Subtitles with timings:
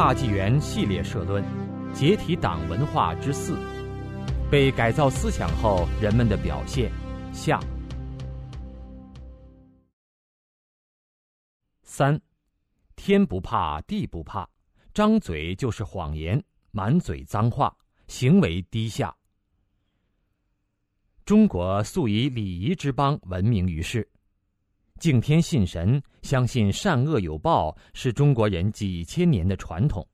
[0.00, 1.44] 大纪元系列社论：
[1.92, 3.58] 解体党文化之四，
[4.50, 6.90] 被改造思想后人们的表现
[7.34, 7.60] 下。
[11.82, 12.18] 三，
[12.96, 14.48] 天不怕地不怕，
[14.94, 17.76] 张嘴就是谎言，满嘴脏话，
[18.06, 19.14] 行为低下。
[21.26, 24.08] 中国素以礼仪之邦闻名于世。
[25.00, 30.06] 敬天信神，相信善恶有报，是中国人几千年的传统。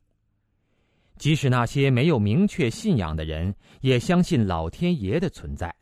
[1.19, 5.75] 即使那些没有明确信仰的人，也相信老天爷的存在。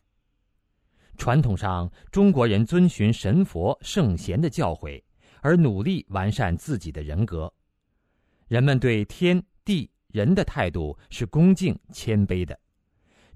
[1.18, 5.02] 传统上，中国人遵循神佛圣贤的教诲，
[5.42, 7.52] 而努力完善自己的人格。
[8.48, 12.58] 人们对天地人的态度是恭敬谦卑的，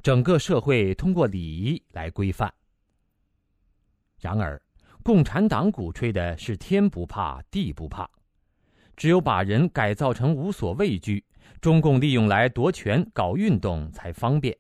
[0.03, 2.53] 整个社会通过礼仪来规范。
[4.19, 4.61] 然而，
[5.09, 8.07] 共产党鼓吹的是天不怕地不怕，
[8.95, 11.25] 只有把人改造成无所畏惧，
[11.63, 14.55] 中共利用来夺权搞运动才方便。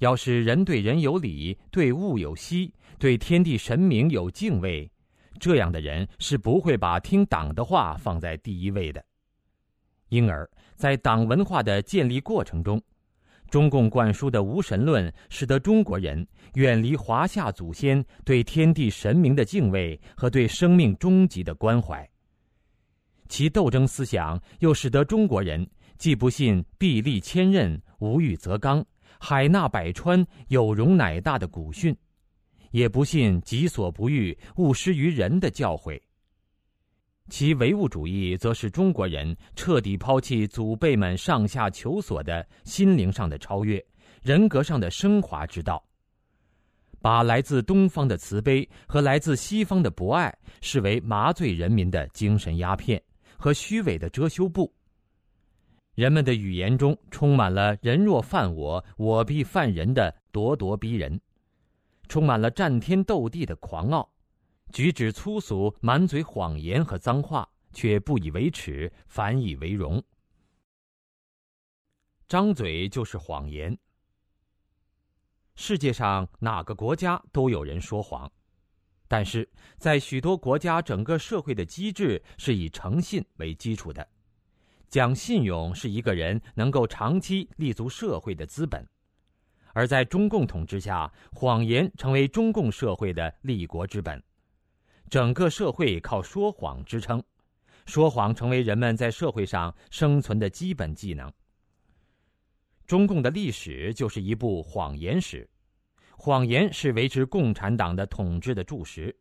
[0.00, 4.92] 要是人对人有礼，对物有惜，对天地神明有敬畏，
[5.40, 9.02] 这样的人是不会把听党的话放在第一位的。
[10.10, 12.78] 因而，在党文化的建立过程中，
[13.50, 22.08] 中共灌输的无神论，使得中国人远离华夏祖先对天地神明的敬畏和对生命终极的关怀。
[23.28, 28.84] 其斗争思想又使得中国人既不信壁立千仞、无欲则刚、
[29.18, 31.96] 海纳百川、有容乃大的古训，
[32.70, 36.00] 也不信己所不欲、勿施于人的教诲。
[37.28, 43.84] 其唯物主义则是中国人彻底抛弃祖辈们上下求索的心灵上的超越、
[44.22, 45.84] 人格上的升华之道，
[47.00, 53.02] 把来自东方的慈悲和来自西方的博爱视为麻醉人民的精神鸦片
[53.36, 54.72] 和虚伪的遮羞布。
[55.94, 61.20] 人们的语言中充满了“人若犯我，我必犯人”的咄咄逼人，
[62.06, 64.08] 充满了战天斗地的狂傲。
[64.72, 70.02] 举止粗俗，满嘴谎言和脏话，却不以为耻，反以为荣。
[72.28, 73.78] 张嘴就是谎言。
[75.54, 78.30] 世界上哪个国家都有人说谎，
[79.08, 84.06] 但是在许多国家，整个社会的机制是以诚信为基础的，
[84.88, 88.86] 讲信用是一个人能够长期立足社会的资本，
[89.72, 94.22] 而在中共统治下，谎言成为中共社会的立国之本。
[95.08, 97.22] 整个社会靠说谎支撑，
[97.86, 101.32] 说谎成为人们在社会上生存的基本技能。
[102.86, 105.48] 中共的历史就是一部谎言史，
[106.16, 109.16] 谎言是维持共产党的统治的柱石。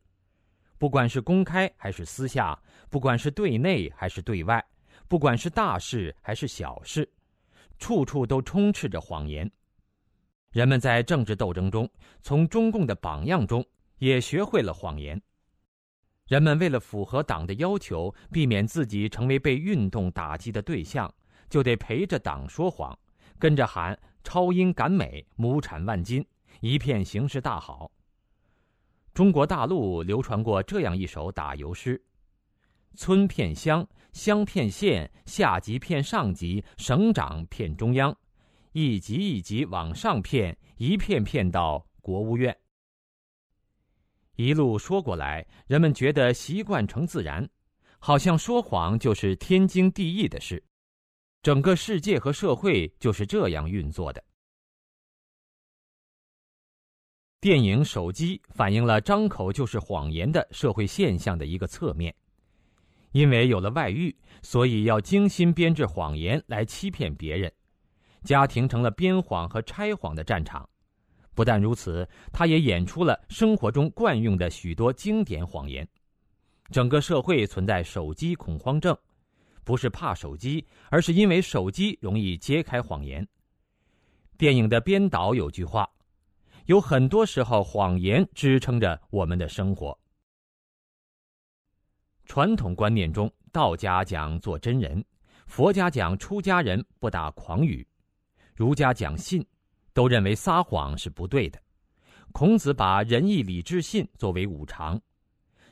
[0.78, 2.60] 不管是公开还是私下，
[2.90, 4.64] 不管是对内还是对外，
[5.08, 7.10] 不管是大事还是小事，
[7.80, 9.50] 处处都充斥着谎言。
[10.52, 11.90] 人们在政治斗争中，
[12.22, 13.66] 从中共的榜样中
[14.00, 15.22] 也学会了谎言。
[16.28, 21.14] 人们为了符合党的要求，避免自己成为被运动打击的对象，
[21.50, 22.98] 就得陪着党说谎，
[23.38, 26.26] 跟着喊“超英赶美，亩产万斤，
[26.62, 27.92] 一片形势大好”。
[29.14, 32.04] 中国大陆流传过这样一首打油诗
[32.98, 38.18] ：“村骗乡，乡骗县，下级骗上级，省长骗中央，
[38.72, 42.58] 一级一级往上骗，一片骗到国务院。”
[44.36, 47.48] 一路说过来，人们觉得习惯成自然，
[48.00, 50.62] 好像说谎就是天经地义的事。
[51.42, 54.24] 整个世界和社会就是这样运作的。
[57.40, 62.14] 电影《手机》反映了张口就是谎言的社会现象的一个侧面。
[63.12, 67.50] 因为有了外遇，所以要精心编制谎言来欺骗别人，
[68.24, 70.68] 家庭成了编谎和拆谎的战场。
[71.36, 75.88] 不但如此，他也演出了生活中惯用的许多经典谎言。
[76.72, 78.98] 整个社会存在手机恐慌症，
[79.64, 83.28] 不是怕手机，而是因为手机容易揭开谎言。
[84.38, 85.88] 电影的编导有句话：
[86.66, 89.98] 有很多时候，谎言支撑着我们的生活。
[92.26, 95.04] 传统观念中，道家讲做真人，
[95.46, 97.86] 佛家讲出家人不打诳语，
[98.56, 99.46] 儒家讲信。
[99.96, 101.60] 都认为撒谎是不对的。
[102.34, 105.00] 孔子把仁义礼智信作为五常，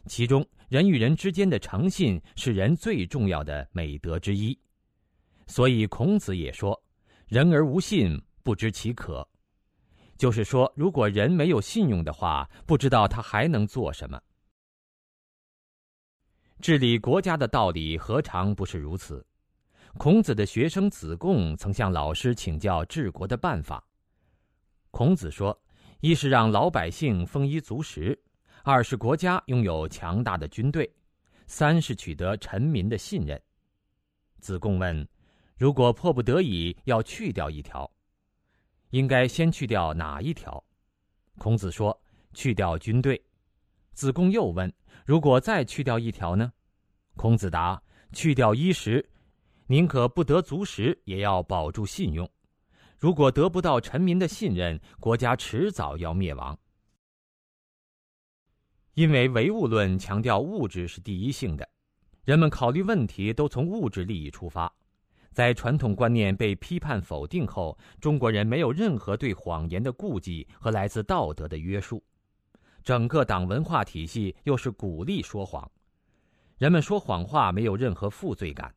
[0.05, 4.57] 其中人与人之间的诚信是人最重要的美德之一。
[5.45, 6.81] 所以孔子也说
[7.27, 9.27] ：“人而无信，不知其可。”
[10.15, 14.17] 就是说，如果人没有信用的话，不知道他还能做什么。
[16.61, 19.25] 治理国家的道理何尝不是如此？
[19.97, 23.85] 孔子的学生子贡曾向老师请教治国的办法。
[24.93, 25.59] 孔子说
[26.01, 28.15] ：“一是让老百姓丰衣足食，
[28.61, 30.87] 二是国家拥有强大的军队，
[31.47, 33.41] 三是取得臣民的信任。”
[34.39, 35.07] 子贡问
[35.57, 37.89] ：“如果迫不得已要去掉一条，
[38.91, 40.63] 应该先去掉哪一条？”
[41.39, 41.99] 孔子说
[42.35, 43.19] ：“去掉军队。”
[43.93, 44.71] 子贡又问
[45.07, 46.53] ：“如果再去掉一条呢？”
[47.17, 47.81] 孔子答
[48.13, 49.03] ：“去掉衣食，
[49.65, 52.29] 宁可不得足食，也要保住信用。
[53.03, 56.57] 如果得不到臣民的信任，国家迟早要灭亡。
[58.93, 61.67] 因为唯物论强调物质是第一性的，
[62.23, 64.73] 人们考虑问题都从物质利益出发。
[65.33, 72.01] 在传统观念被批判否定后，中国人没有任何对谎言的顾忌和来自道德的约束，
[72.85, 75.69] 整个党文化体系又是鼓励说谎。
[76.57, 78.73] 人们说谎话没有任何负罪感，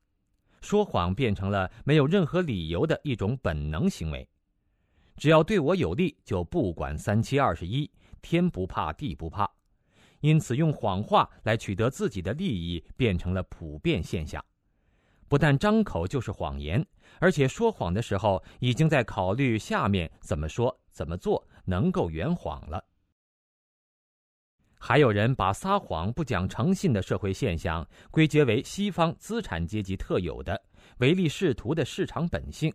[0.61, 4.29] 说谎变成了没有任何理由的一种本能行为。
[5.17, 9.51] 只要对我有利，就不管三七二十一，天不怕地不怕。
[10.21, 14.45] 因此，用谎话来取得自己的利益变成了普遍现象。
[15.29, 16.85] 不但张口就是谎言，
[17.19, 22.83] 而且说谎的时候已经在考虑下面怎么说、怎么做能够圆谎了。
[24.89, 30.63] 还有人把撒谎不讲诚信的社会现象归结为西方资产阶级特有的
[30.99, 32.73] 唯利是图的市场本性。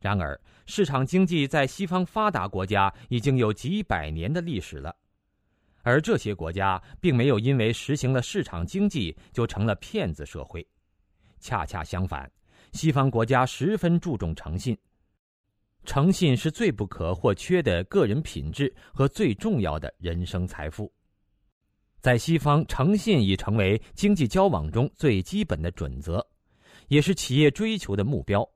[0.00, 4.96] 然而，市场经济在西方发达国家已经有几百年的历史了，
[5.82, 10.66] 而这些国家并没有因为实行了市场经济就成了骗子社会。
[11.40, 12.26] 恰恰相反，
[12.72, 14.74] 西方国家十分注重诚信，
[15.84, 20.90] 诚信是最不可或缺的个人品质和最重要的人生财富。
[22.00, 26.24] 在西方，诚信已成为经济交往中最基本的准则，
[26.86, 28.48] 也是企业追求的目标。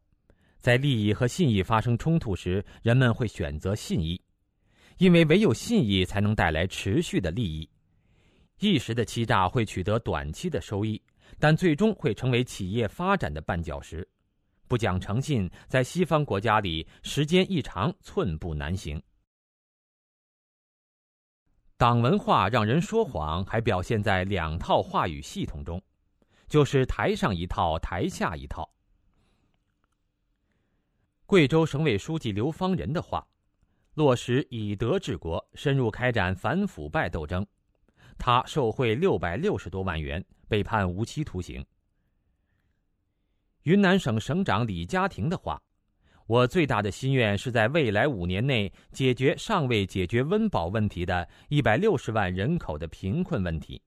[0.60, 4.20] 在利益和信义发生冲突时，人们会选择信义，
[4.98, 7.68] 因为唯有信义才能带来持续的利益。
[8.60, 11.02] 一时的欺诈会取得短期的收益，
[11.40, 14.08] 但最终会成为企业发展的绊脚石。
[14.68, 19.02] 不讲诚信，在西方国家里，时间一长，寸步难行。
[21.82, 25.82] 党文化让人说谎，还表现在两套话语系统中，
[26.46, 28.73] 就是台上一套，台下一套。
[31.26, 33.26] 贵州省委书记刘方仁的话
[33.94, 37.44] ：“落实以德治国，深入开展反腐败斗争。”
[38.17, 41.67] 他受贿六百六十多万元，被判无期徒刑。
[43.64, 45.61] 云南省省长李家庭的话。
[46.26, 53.82] 我最大的心愿是在未来五年内解决尚未解决温饱问题的一百六十万人口的贫困问题。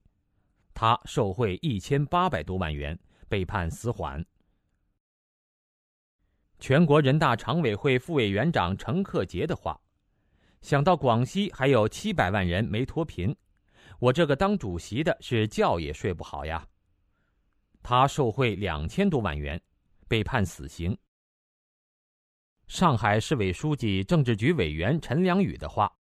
[0.74, 3.00] 他受贿一千八百多万元，
[3.30, 4.24] 被判死缓。
[6.60, 9.80] 全国人大常委会副委员长程克杰的话
[10.62, 13.36] ：“想到广西还有七百万人没脱贫，
[14.00, 16.68] 我这个当主席的是觉也睡不好呀。”
[17.82, 19.62] 他受贿两千多万元，
[20.08, 20.98] 被判死刑。
[22.68, 25.92] 上海市委书记、政治局委员陈良宇的话：“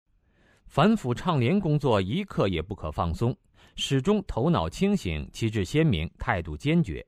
[0.66, 3.36] 反腐倡廉工作一刻也不可放松，
[3.76, 7.06] 始终头脑清醒、旗帜鲜明、态度坚决。”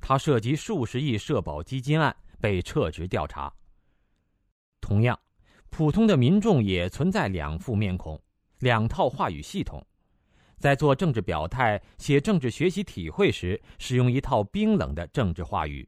[0.00, 3.52] 他涉及数十亿社保基金案被撤职调查。
[4.80, 5.18] 同样，
[5.68, 8.18] 普通的民众也存在两副面孔、
[8.60, 9.86] 两套话语系统，
[10.56, 15.86] 在做政治表态、写政治学习体会时，使用一套冰冷的政治话语。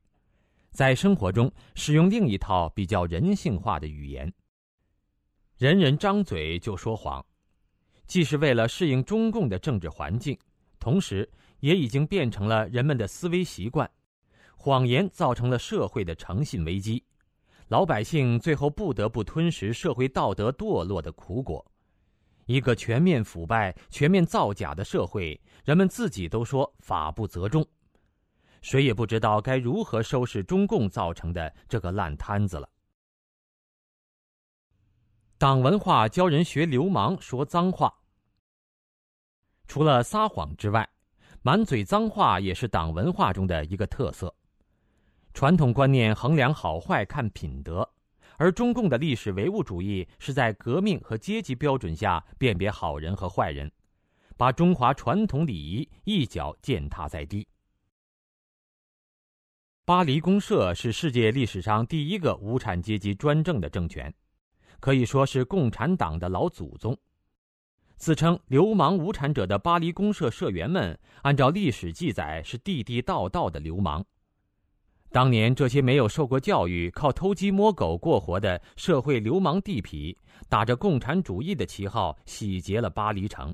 [0.73, 4.33] 在生活中使用另一套比较人性化的语言。
[5.59, 7.25] 人人张嘴就说谎，
[8.07, 10.37] 既是为了适应中共的政治环境，
[10.79, 13.88] 同时也已经变成了人们的思维习惯。
[14.57, 17.05] 谎言造成了社会的诚信危机，
[17.69, 21.64] 老百姓最后不得不吞食社会道德堕落的苦果。
[22.47, 27.67] 一个全面腐败、全面造假的社会，人们自己都说法不责众。
[28.62, 32.69] 谁也不知道该如何收拾中共造成的这个烂摊子了。
[35.37, 37.92] 党文化教人学流氓说脏话，
[39.66, 40.88] 除了撒谎之外，
[41.42, 44.33] 满嘴脏话也是党文化中的一个特色。
[45.35, 47.88] 传统观念衡量好坏看品德，
[48.37, 53.69] 而中共的历史唯物主义是在革命和阶级标准下辨别好人和坏人，
[54.37, 57.49] 把中华传统礼仪一脚践踏在地。
[59.85, 64.15] 巴黎公社是世界历史上第一个无产阶级专政的政权，
[64.79, 66.97] 可以说是共产党的老祖宗。
[67.97, 74.05] 自称“流氓无产者”的巴黎公社社员们，按照历史记载是地地道道的流氓。
[75.11, 80.17] 当年这些没有受过教育、靠偷鸡摸狗过活的社会流氓地痞，
[80.49, 83.53] 打着共产主义的旗号，洗劫了巴黎城。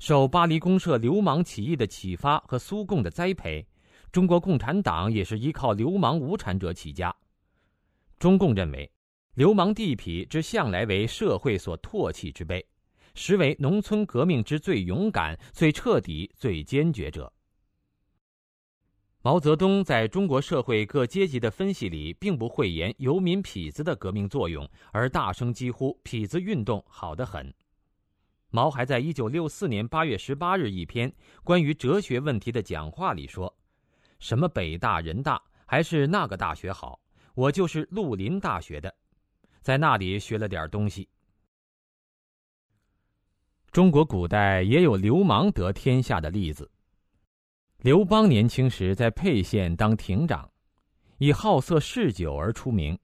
[0.00, 3.64] 受巴黎公社流氓起义的启发和苏共的栽培，
[4.12, 7.14] 中国共产党也是依靠流氓无产者起家。
[8.18, 8.88] 中共认为，
[9.34, 12.64] 流氓地痞之向来为社会所唾弃之辈，
[13.14, 17.32] 实为农村革命之最勇敢、最彻底、最坚决者。
[19.22, 27.54] 毛泽东在中国社会各阶级的分析里，并不讳言游民痞子的革命作用，而大声疾呼“痞子运动好得很”。
[28.50, 31.10] 毛还在一九六四年八月十八日一篇
[31.42, 33.56] 关于哲学问题的讲话里说
[34.22, 37.00] ：“什么北大、人大，还是那个大学好？
[37.34, 38.94] 我就是绿林大学的，
[39.62, 41.08] 在那里学了点东西。”
[43.72, 46.70] 中国古代也有流氓得天下的例子。
[47.78, 50.48] 刘邦年轻时在沛县当亭长，
[51.18, 52.96] 以好色嗜酒而出名。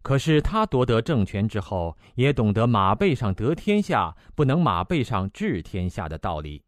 [0.00, 6.64] 可是他夺得政权之后，也懂得马背上得天下，不能马背上治天下的道理。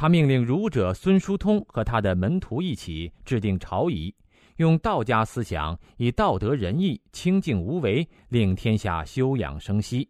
[0.00, 4.14] 他命令儒者孙叔通和他的门徒一起制定朝仪，
[4.56, 10.08] 用道家思想，以道德仁义、清净无为，令天下休养生息。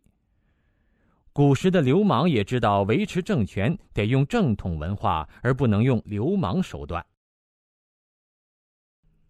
[1.33, 7.05] 古时的流氓也知道维持政权得用正统文化，而不能用流氓手段。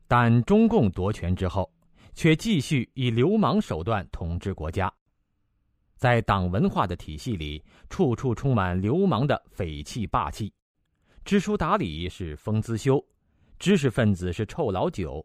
[0.06, 1.72] 但中共夺权之后，
[2.12, 4.92] 却继续以流氓手段统治国家。
[6.00, 10.50] 在党文化的体系里，处处充满流氓的匪气霸气。
[11.26, 13.04] 知书达理是风姿修，
[13.58, 15.22] 知识分子是臭老九，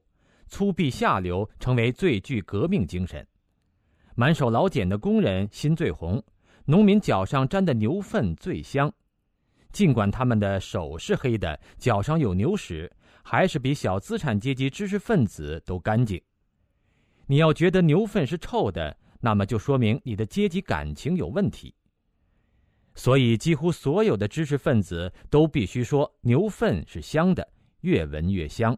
[0.47, 3.25] 粗鄙下流成为最具革命精神。
[4.15, 6.21] 满手老茧的工人心最红。
[6.65, 8.91] 农民脚上沾的牛粪最香，
[9.71, 12.91] 尽管他们的手是黑的，脚上有牛屎，
[13.23, 16.21] 还是比小资产阶级知识分子都干净。
[17.27, 21.73] 你要觉得牛粪是臭的，那么就说明你的阶级感情有问题。
[22.93, 27.45] 所以，几乎所有的知识分子都必须说牛粪是香的，
[27.81, 28.77] 越闻越香。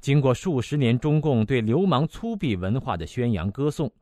[0.00, 3.92] 经过数十年中共对流氓粗鄙文化的宣扬歌颂。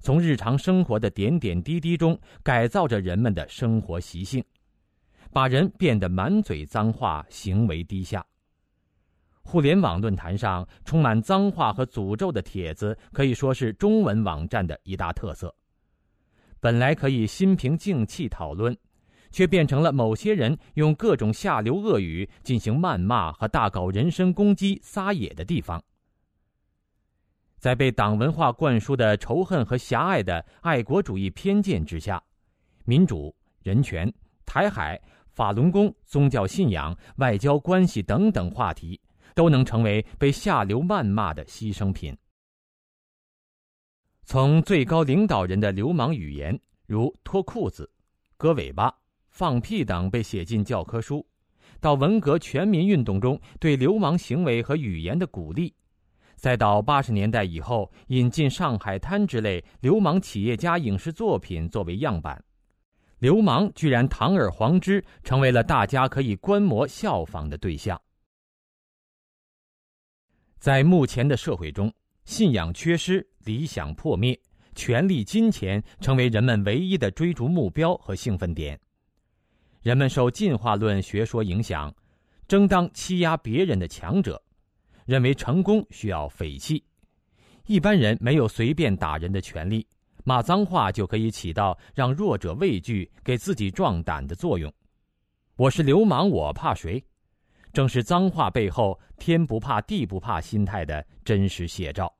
[0.00, 4.42] 从日常生活的点点滴滴中改造着人们的生活习性，
[5.30, 8.24] 把人变得满嘴脏话，行为低下。
[9.44, 15.54] 互联网论坛上充满脏话和诅咒的帖子，可以说是中文网站的一大特色。
[16.58, 18.76] 本来可以心平静气讨论，
[19.30, 25.80] 却变成了某些人用各种下流恶语进行谩骂和大搞人身攻击、撒野的地方。
[27.58, 32.22] 在被党文化灌输的仇恨和狭隘的爱国主义偏见之下，
[32.84, 34.12] 民主、人权、
[34.44, 39.00] 台海、法轮功、宗教信仰、外交关系等等话题，
[39.34, 42.16] 都能成为被下流谩骂的牺牲品。
[44.24, 47.90] 从最高领导人的流氓语言，如脱裤子、
[48.36, 48.90] 割尾巴、
[49.28, 51.26] 放屁等被写进教科书，
[51.78, 55.74] 到文革全民运动中对流氓行为和语言的鼓励。
[56.36, 62.42] 再到八十年代以后，引进《上海滩》之类流氓企业家影视作品作为样板，
[63.18, 68.00] 流氓居然堂而皇之成为了大家可以观摩效仿的对象。
[70.64, 71.92] 在目前的社会中，
[72.24, 74.34] 信仰缺失、理想破灭、
[74.74, 78.80] 权力、金钱成为人们唯一的追逐目标和兴奋点。
[79.82, 81.94] 人们受进化论学说影响，
[82.48, 84.42] 争当欺压别人的强者。
[85.04, 86.82] 认为成功需要匪气，
[87.66, 89.86] 一般人没有随便打人的权利，
[90.24, 94.72] 骂脏话就可以起到让弱者畏惧、给自己壮胆的作用。
[95.56, 97.04] 我是流氓，我怕谁？
[97.74, 102.14] 正是脏话背后天不怕地不怕心态的真实写照。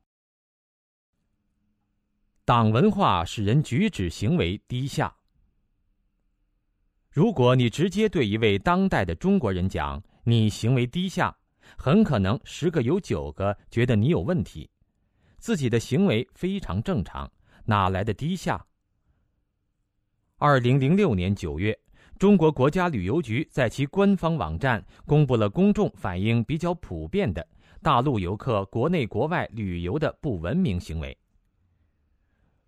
[2.44, 5.14] 党文化使人举止行为低下。
[7.08, 11.34] 如果你直接对一位当代的中国人讲你行为低下，
[11.78, 14.68] 很可能十个有九个觉得你有问题，
[15.38, 17.30] 自己的行为非常正常，
[17.64, 18.66] 哪来的低下？
[20.38, 21.78] 二零零六年九月，
[22.18, 27.47] 中国国家旅游局在其官方网站公布了公众反映比较普遍的
[27.83, 31.16] 大陆游客国内国外旅游的不文明行为。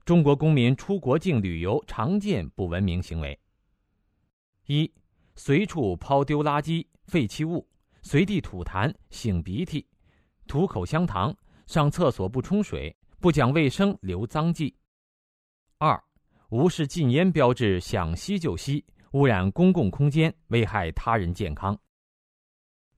[0.05, 3.39] 中国公民出国境旅游常见不文明行为：
[4.67, 4.93] 一、
[5.35, 7.67] 随处抛丢垃圾、废弃物。
[8.03, 9.85] 随地吐痰、擤鼻涕、
[10.47, 11.37] 吐口香糖、
[11.67, 14.73] 上厕所不冲水、不讲卫生、留脏迹；
[15.79, 16.01] 二、
[16.51, 18.85] 无视禁烟标志，想吸就吸，
[19.17, 21.75] 污染公共空间，危害他人健康；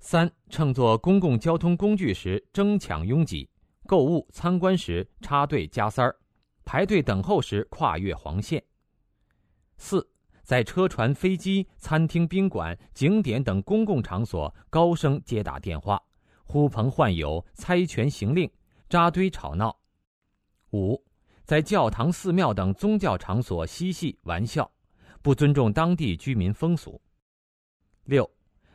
[0.01, 3.49] 三、乘坐公共交通工具时争抢拥挤，
[3.87, 6.17] 购物参观时插队加塞儿，
[6.65, 8.61] 排队等候时跨越黄线。
[9.77, 10.11] 四、
[10.43, 16.03] 在车船、飞机、餐厅、宾馆、景点等公共场所高声接打电话，
[16.43, 18.51] 呼朋唤友、猜拳行令、
[18.89, 19.79] 扎堆吵闹。
[20.73, 21.01] 五、
[21.45, 24.69] 在教堂、寺庙等宗教场所嬉戏玩笑，
[25.29, 26.99] 不尊重当地居民风俗。
[28.05, 28.27] 六、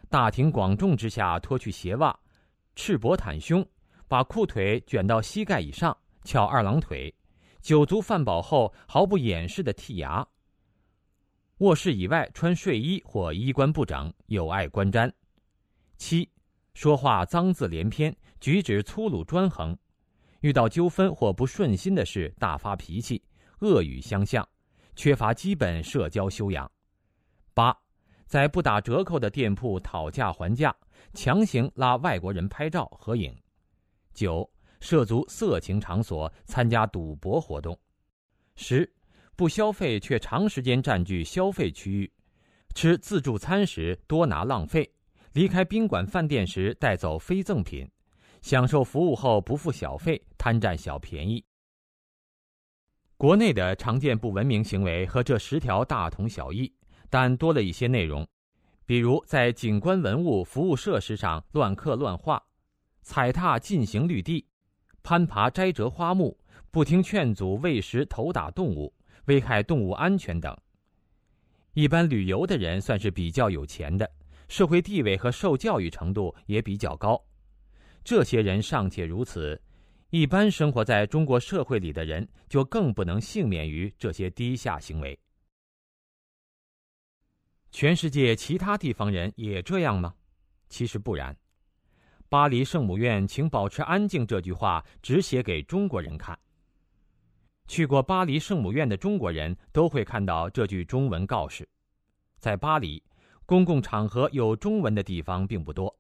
[0.08, 2.16] 大庭广众之下脱去鞋袜，
[2.76, 3.68] 赤膊袒胸，
[4.08, 7.12] 把裤腿卷到膝盖以上，翘二郎腿，
[7.60, 10.24] 酒足饭饱后毫不掩饰的剔牙。
[11.58, 15.12] 卧室以外穿睡衣或衣冠不整，有碍观瞻。
[15.98, 16.30] 七、
[16.76, 19.76] 说话脏字连篇，举止粗鲁专横，
[20.42, 23.20] 遇到纠纷或不顺心的事大发脾气，
[23.62, 24.48] 恶语相向，
[24.96, 26.70] 缺乏基本社交修养。
[27.54, 27.76] 八、
[28.26, 30.76] 在不打折扣的店铺讨价还价，
[31.14, 33.36] 强行拉外国人拍照合影。
[34.14, 37.78] 九、涉足色情场所，参加赌博活动。
[38.56, 38.92] 十。
[39.36, 42.14] 不消费却长时间占据消费区域，
[42.76, 44.88] 吃自助餐时多拿浪费，
[45.32, 47.90] 离开宾馆饭店时带走非赠品，
[48.44, 51.44] 享受服务后不付小费，贪占小便宜。
[53.24, 56.70] 国内的常见不文明行为和这十条大同小异，
[57.10, 58.28] 但多了一些内容，
[58.86, 62.44] 比如在景观文物、服务设施上乱刻乱画，
[63.02, 64.46] 踩踏禁行绿地，
[65.04, 66.38] 攀爬摘折花木，
[66.70, 68.94] 不听劝阻喂食投打动物。
[69.28, 70.54] 危害动物安全等。
[71.76, 74.06] 一般旅游的人算是比较有钱的，
[74.50, 77.18] 社会地位和受教育程度也比较高。
[78.04, 79.58] 这些人尚且如此，
[80.16, 85.20] 一般生活在中国社会里的人就更不能幸免于这些低下行为。
[87.72, 90.14] 全世界其他地方人也这样吗？
[90.70, 91.36] 其实不然。
[92.30, 96.38] 巴黎圣母院“请保持安静”这句话只写给中国人看。
[97.68, 101.68] 去过巴黎圣母院的中国人都会看到这句中文告示。
[102.38, 103.02] 在巴黎，
[103.48, 105.98] 公共场合有中文的地方并不多，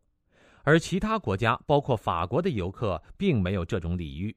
[0.63, 4.36] 而其他国家，包括法国的游客，并没有这种礼遇。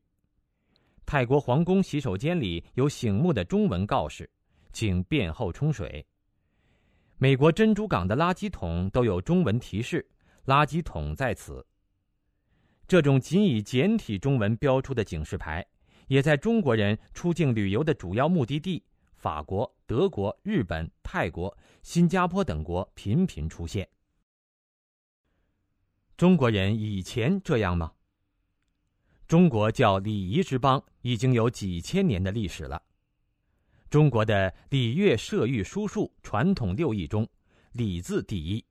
[1.06, 4.28] 泰国皇宫洗手间里有醒目的中文告示，
[4.72, 6.06] 请便后冲水。
[7.16, 10.06] 美国珍珠港的垃圾桶都有中文提示，
[10.44, 11.66] 垃圾桶在此。
[12.86, 15.66] 这种仅以简体中文标出的警示牌。
[16.08, 18.80] 也在中国人出境旅游的主要目的地
[19.16, 23.88] 法国、德国、日本、泰国、新加坡等国频频出现。
[26.16, 27.92] 中国人以前这样吗？
[29.29, 32.83] 中国叫礼仪之邦，已经有几千年的历史了。
[33.90, 37.29] 中国的礼乐射御书数传统六艺中，
[37.72, 38.64] 礼字第一，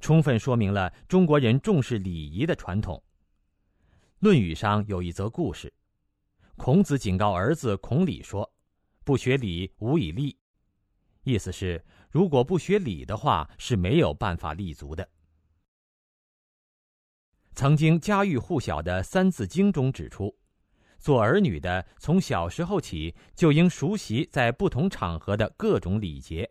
[0.00, 2.96] 充分说明了中国人重视礼仪的传统。
[4.20, 5.70] 《论语》上有一则故事。
[6.56, 8.50] 孔子警告儿子孔鲤说
[9.04, 10.34] ：“不学礼，无以立。”
[11.24, 15.06] 意思是，如果不学礼的话，是没有办法立足的。
[17.60, 20.34] 曾经家喻户晓的《三字经》中指出，
[20.98, 26.50] 做儿女的从小时候起就应熟悉在不同场合的各种礼节，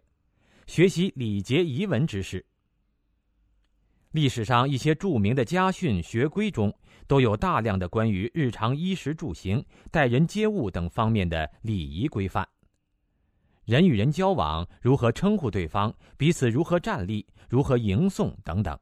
[0.68, 2.46] 学习礼节仪文之事。
[4.12, 6.72] 历史上一些著名的家训学规中，
[7.08, 12.48] 都有大量的关于日常衣食住行、待人接物等方面的礼仪规范。
[13.66, 18.80] 人与人交往如何称呼对方，彼此如何站立、如何迎送等等，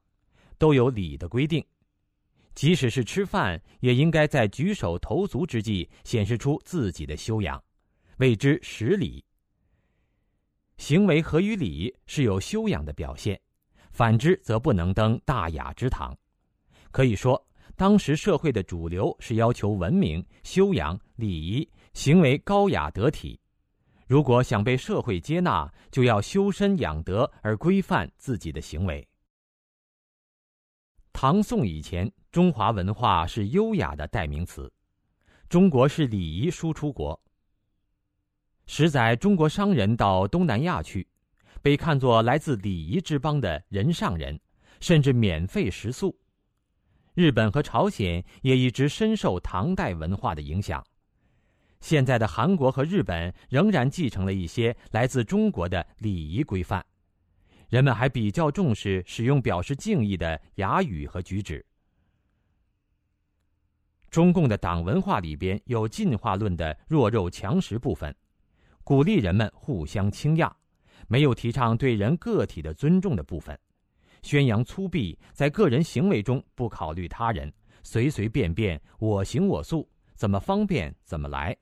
[0.57, 1.65] 都有礼的规定。
[2.57, 7.63] 即使是吃饭，也应该在举手投足之际显示出自己的修养，
[8.17, 9.23] 谓之实礼。
[10.79, 13.39] 行为合于礼是有修养的表现。
[13.91, 16.17] 反之，则不能登大雅之堂。
[16.89, 17.39] 可以说，
[17.75, 23.39] 当时社会的主流是要求文明、修养、礼仪、行为高雅得体。
[24.07, 29.07] 如果想被社会接纳，就要修身养德而规范自己的行为。
[31.13, 34.71] 唐宋以前，中华文化是优雅的代名词，
[35.49, 37.19] 中国是礼仪输出国。
[38.67, 41.07] 十载，中国商人到东南亚去。
[41.63, 44.39] 被看作来自礼仪之邦的人上人，
[44.79, 46.15] 甚至免费食宿。
[47.15, 50.85] 日本和朝鲜也一直深受唐代文化的影响。
[51.79, 56.85] 现在的韩国和日本仍然继承了一些来自中国的礼仪规范，
[57.69, 61.65] 人们还比较重视使用表示敬意的雅语和举止。
[64.09, 68.15] 中共的党文化里边有进化论的弱肉强食部分，
[68.83, 70.55] 鼓励人们互相倾轧。
[71.09, 73.57] 没有提倡对人个体的尊重的部分，
[74.23, 81.55] 宣扬粗鄙，在个人行为中不考虑他人，随随便便我行我素，怎么方便怎么来。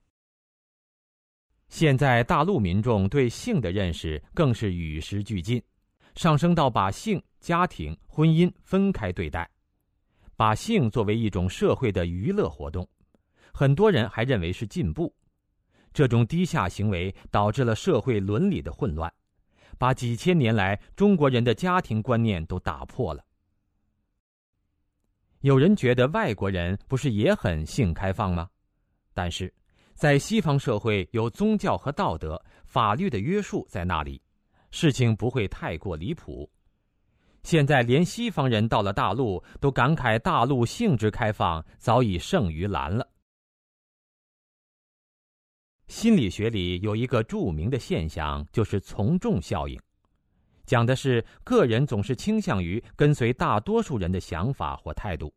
[1.68, 5.62] 现在大陆民众对性的认识更是与时俱进，
[6.16, 9.48] 上升到把性、家庭、婚姻分开对待，
[10.36, 12.88] 把性作为一种社会的娱乐活动，
[13.52, 15.12] 很多人还认为是进步。
[15.92, 19.12] 这种低下行为导致了社会伦理的混乱，
[19.78, 23.24] 把几千年来中国人的家庭观念都打破了。
[25.40, 28.48] 有人觉得外国人不是也很性开放吗？
[29.14, 29.52] 但是。
[29.94, 34.20] 在西方社会，有宗教和道德、法律的约束在那里，
[34.70, 36.46] 事情不会太过离谱。
[37.46, 43.08] 现在连西方人到了大陆，都感慨大陆性质开放早已胜于蓝了。
[45.86, 49.80] 心理学里有一个著名的现象，就是从众效应，
[50.64, 55.32] 讲的是个人总是倾向于跟随大多数人的想法或态度。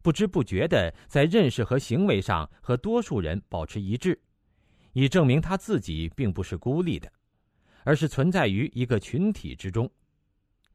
[0.00, 4.18] 不知不觉的，在认识和行为上和多数人保持一致，
[4.94, 7.12] 以证明他自己并不是孤立的，
[7.84, 9.86] 而是存在于一个群体之中。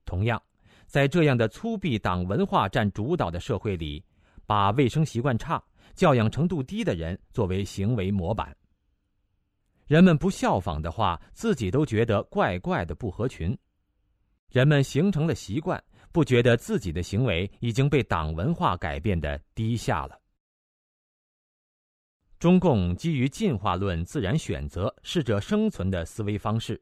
[0.05, 0.41] 同样，
[0.85, 4.03] 在这样的粗鄙党文化占主导的社会里，
[4.45, 5.61] 把卫生习惯差、
[5.93, 8.55] 教养程度低的人作为行为模板，
[9.87, 13.57] 人们不效仿的话，自己都觉得怪怪的不合群。
[14.49, 15.83] 人们形成了习惯。
[16.11, 20.17] 不觉得自己的行为已经被党文化改变的低下了。
[22.39, 26.81] 中共基于进化论、自然选择、适者生存的思维方式，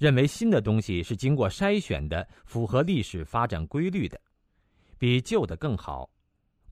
[0.00, 4.18] 认为新的东西是经过筛选的，符合历史发展规律的，
[4.96, 6.08] 比旧的更好。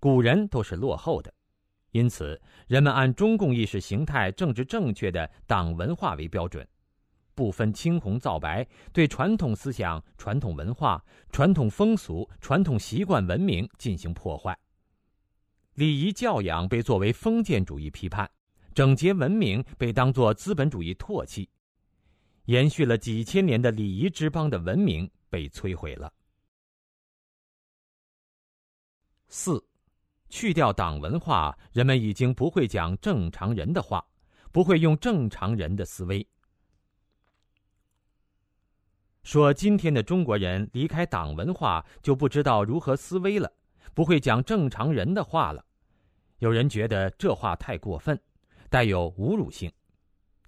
[0.01, 1.31] 古人都是落后的，
[1.91, 6.67] 因此人们按中共意识形态政治正确的党文化为标准。
[7.35, 14.59] 不分青红皂白，对传统思想、传统文化、传统风俗、传统习惯、文明进行破坏。
[15.75, 18.29] 礼仪教养被作为封建主义批判，
[18.75, 21.47] 整洁文明被当作资本主义唾弃，
[22.49, 26.11] 延续了几千年的礼仪之邦的文明被摧毁了。
[29.29, 29.63] 四，
[30.31, 34.03] 去掉党文化，人们已经不会讲正常人的话，
[34.51, 36.27] 不会用正常人的思维。
[39.23, 43.53] 说今天的中国人离开党文化就不知道如何思维了，
[43.93, 45.63] 不会讲正常人的话了。
[46.39, 48.19] 有人觉得这话太过分，
[48.71, 49.71] 带有侮辱性，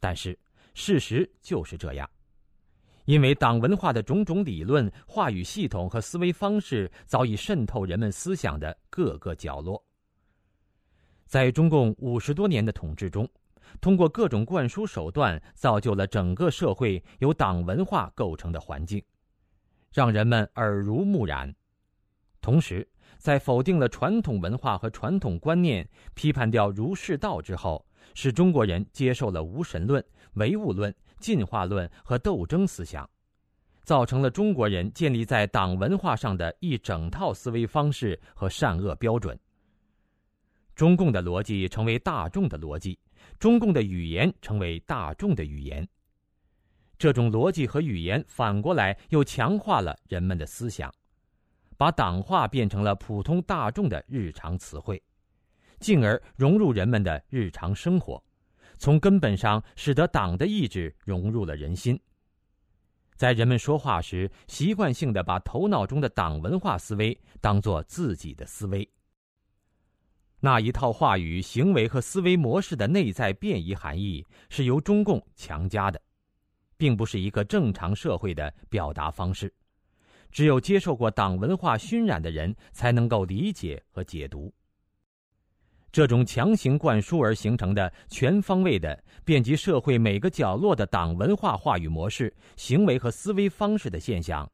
[0.01, 0.39] 但是
[0.81, 2.09] 事实就是这样，
[3.05, 9.85] 因为党文化的种种理论、话语系统和思维方式早已渗透人们思想的各个角落。
[11.27, 13.29] 在中共五十多年的统治中。
[13.81, 19.01] 通过各种灌输手段，造就了整个社会由党文化构成的环境，
[19.93, 21.55] 让人们耳濡目染。
[22.41, 33.09] 同时，在否定了传统文化和传统观念、批判掉儒释道之后，使中国人接受了无神论、唯物论、进化论和斗争思想，
[33.83, 39.39] 造成了中国人建立在党文化上的一整套思维方式和善恶标准。
[40.75, 42.99] 中共的逻辑成为大众的逻辑。
[43.39, 45.87] 中共的语言成为大众的语言，
[46.99, 50.93] 这种逻辑和语言反过来又强化了人们的思想，
[51.77, 55.03] 把党话变成了普通大众的日常词汇，
[55.79, 58.23] 进而融入人们的日常生活，
[58.81, 62.01] 从根本上使得党的意志融入了人心。
[63.15, 68.89] 在人们说话时，习惯性的把头脑中的党文化思维当做自己的思维。
[70.41, 76.01] 那一套话语、行为和思维模式的内在变异含义是由中共强加的，
[76.79, 79.53] 并不是一个正常社会的表达方式。
[80.31, 84.51] 只有接受过党文化熏染的人才能够理解和解读。
[85.93, 94.51] 这种强行灌输而形成的全方位的遍及社会每个角落的党文化话语模式、行为和思维方式的现象，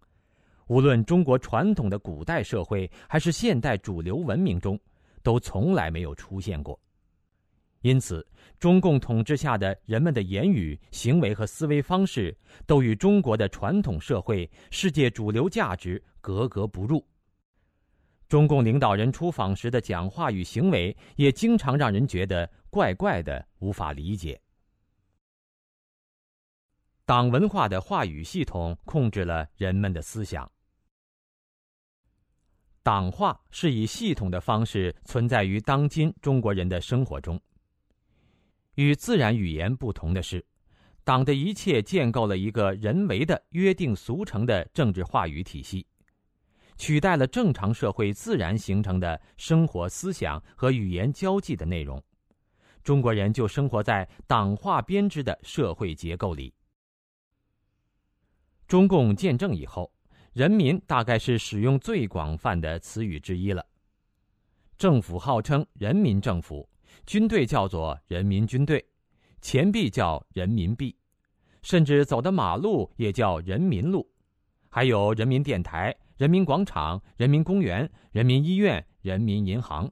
[0.67, 4.79] 无论中国传统的古代社会还是现代主流文明中。
[5.23, 6.79] 都从来没有出现过，
[7.81, 8.25] 因此，
[8.61, 12.33] 中共统治下的人们的言语、行为和思维方式
[12.65, 17.05] 都与中国的传统社会、世界主流价值格格不入。
[18.29, 24.41] 中共领导人出访时的讲话与行为也经常让人觉得怪怪的，无法理解。
[27.05, 30.51] 党文化的话语系统控制了人们的思想。
[32.83, 37.41] 党化是以系统的方式存在于当今中国人的生活中。
[38.75, 40.45] 与自然语言不同的是，
[41.03, 45.87] 党的一切建构了一个人为的约定俗成的政治话语体系，
[46.77, 52.03] 取代了正常社会自然形成的生活思想和语言交际的内容，
[52.83, 56.53] 中国人就生活在党化编织的社会结构里。
[58.69, 59.91] 中共建政以后，
[60.33, 63.65] 人民大概是使用最广泛的词语之一了。
[64.77, 66.69] 政府号称人民政府，
[67.07, 68.85] 军队叫做人民军队，
[69.41, 70.95] 钱币叫人民币，
[71.63, 74.07] 甚至走的马路也叫人民路，
[74.69, 75.97] 还有人民电台。
[76.17, 79.91] 人民广场、人民公园、人民医院、人民银行，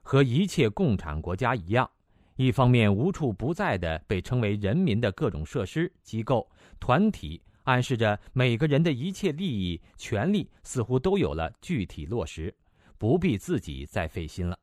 [0.00, 1.90] 和一切共产国家一样，
[2.36, 12.54] 一方面无处不在的被称为人民的各种设施、机构、团体，暗示着每个人的一切利益、权利似乎都有了具体落实，
[12.96, 14.56] 不必自己再费心了。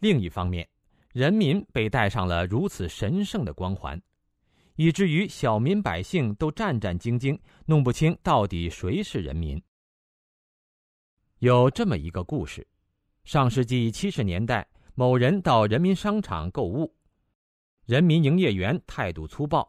[0.00, 0.68] 另一方面，
[1.12, 4.00] 人民被戴上了如此神圣的光环。
[4.78, 7.36] 以至于小民百姓都战战兢兢，
[7.66, 9.60] 弄不清到底谁是人民。
[11.40, 12.64] 有这么一个故事：
[13.24, 14.64] 上世纪七十年代，
[14.94, 16.94] 某人到人民商场购物，
[17.86, 19.68] 人民营业员态度粗暴，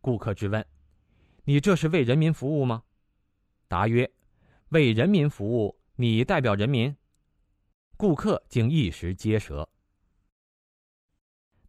[0.00, 0.66] 顾客质问
[1.46, 2.82] ：“你这是为人民服务吗？”
[3.68, 4.10] 答曰
[4.70, 6.92] ：“为人民服务，你代表人民。”
[7.96, 9.69] 顾客竟一时结舌。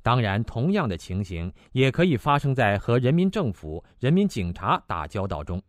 [0.04, 5.62] 当然，同样的情形也可以发生在和人民政府、人民警察打交道中。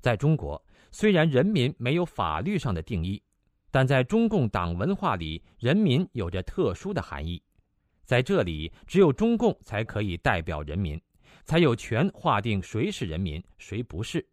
[0.00, 3.22] 在中国，虽然人民没有法律上的定义，
[3.70, 7.42] 但在中共党文化里，人民有着特殊的含义。
[8.04, 11.00] 在这里，只有中共才可以代表人民，
[11.44, 14.26] 才有权划定谁是人民，谁不是，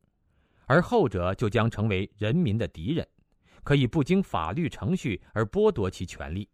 [0.65, 3.07] 而后者就将成为人民的敌人，
[3.63, 6.47] 可以不经法律程序而剥夺其权利。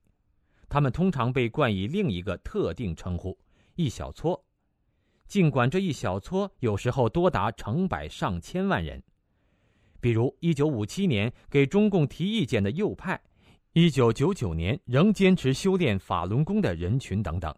[0.72, 3.38] 他们通常被冠以另一个特定称呼
[3.76, 4.42] “一小撮”，
[5.28, 9.04] 尽管这一小撮有时候多达成百上千万人。
[10.00, 13.22] 比如，1957年给中共提意见的右派
[13.74, 17.54] ，1999年仍坚持修炼法轮功的人群等等。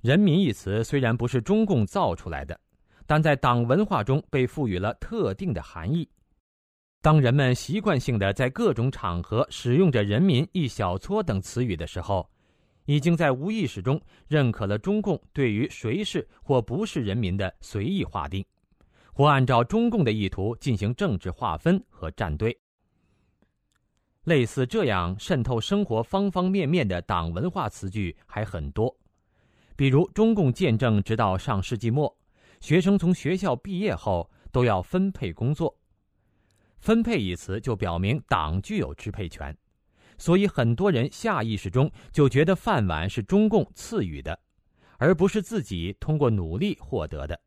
[0.00, 2.60] 人民一词虽然不是中共造出来的，
[3.06, 6.08] 但在党文化中被赋予了特定的含义。
[7.00, 12.28] 当人们习惯性的在各种场合使用着“人民”“一小撮”等词语的时候，
[12.84, 18.44] 已经在无意识中认可了中共对于谁是或不是人民的随意划定，
[19.12, 22.56] 或按照中共的意图进行政治划分和站队。
[24.24, 28.92] 类似这样渗透生活方方面面的党文化词句还很多，
[29.76, 32.12] 比如中共建政直到上世纪末，
[32.60, 35.72] 学生从学校毕业后都要分配工作。
[36.78, 39.56] 分配一词就表明党具有支配权，
[40.18, 44.38] 所以很多人下意识中就觉得饭碗是中共赐予的，
[44.98, 47.38] 而不是自己通过努力获得的。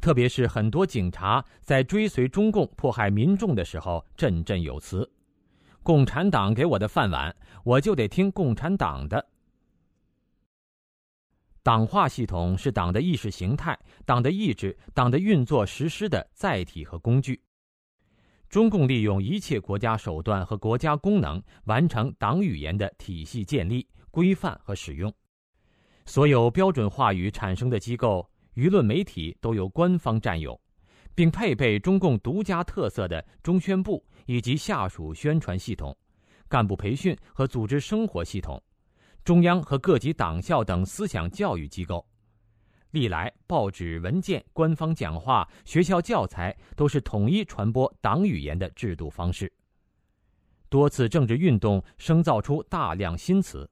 [0.00, 5.10] 特别是很多警察在追随中共迫害民众的时候，振振有词
[5.82, 9.26] ：“共产党给我的饭碗，我就得听共产党的。”
[11.64, 17.42] 党化系统是党的意识形态、党的意志、党的运作实施的载体和工具。
[18.48, 25.12] 中共利用一切国家手段和国家功能，完成党语言的体系建立、规范和使用。
[26.06, 30.58] 所有标准话语产生的机构、舆论媒体都由官方占有，
[31.14, 35.94] 并配备中共独家特色的中宣部以及下属宣传系统、
[36.48, 38.62] 干部培训和组织生活系统、
[39.24, 42.02] 中央和各级党校等思想教育机构。
[42.90, 49.52] 历来，报纸、文件、官方讲话、学校教材都是统一传播党语言的制度方式。
[50.70, 53.68] 多次政治运动生造出大量新词，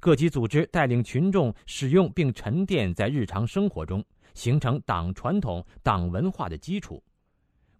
[0.00, 4.04] 各级组织带领群众使用并沉淀在日常生活中，
[4.34, 7.02] 形成党传统、党文化的基础，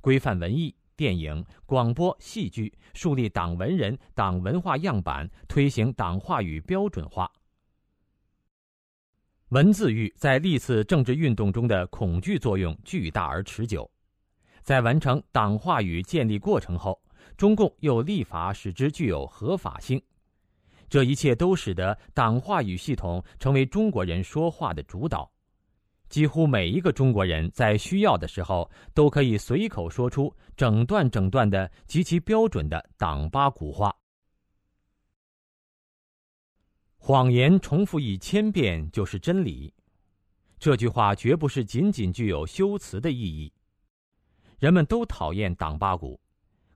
[0.01, 7.31] 规范文艺、电影、广播、戏剧，树立党文人、党文化样板，推行党话语标准化。
[9.51, 13.89] 文字狱在历次政治运动中的恐惧作用巨大而持久，
[14.65, 17.01] 在完成党话语建立过程后，
[17.37, 20.03] 中共又立法使之具有合法性，
[20.89, 25.31] 这一切都使得党话语系统成为中国人说话的主导，
[26.09, 33.95] 几乎每一个中国人在需要的时候都可以随口说出整段整段的极其标准的党八股话。
[37.07, 39.73] 谎言重复一千遍就是真理，
[40.59, 43.53] 这句话绝不是仅仅具有修辞的意义。
[44.59, 46.21] 人们都讨厌党八股，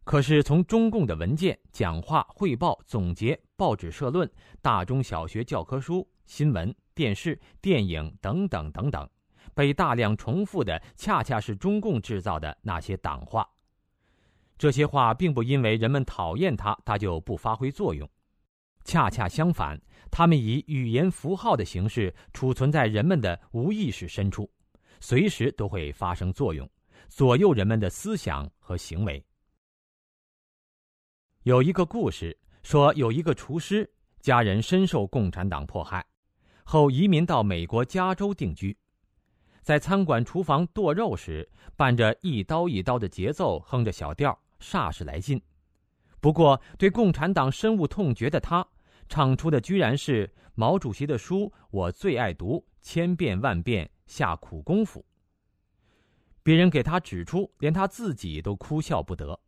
[0.05, 4.31] 可是从中共的文件、讲话、汇报、总结、报纸社论、
[4.63, 9.11] 大中小学教科书、新闻、电视、电影等等等等，
[9.53, 13.45] 被大量重复的，恰恰是中共制造的那些党话。
[14.57, 18.09] 这些话并不因为人们讨厌它，它就不发挥作用。
[18.83, 19.79] 恰恰相反，
[20.11, 24.51] 它们以语言符号的形式储存在人们的无意识深处，
[25.01, 26.69] 随时都会发生作用，
[27.09, 29.25] 左右人们的思想和行为。
[31.45, 36.05] 有一个故事说，有一个厨师，家人深受共产党迫害，
[36.65, 38.77] 后移民到美国加州定居。
[39.63, 45.41] 在餐馆厨房剁肉时，伴着一刀一刀的节奏，哼着小调，煞是来劲。
[46.21, 48.67] 不过，对共产党深恶痛绝的他，
[49.11, 55.05] 唱出的居然是毛主席的书，我最爱读，千遍万遍下苦功夫。
[56.45, 59.39] 别人给他指出，连他自己都哭笑不得。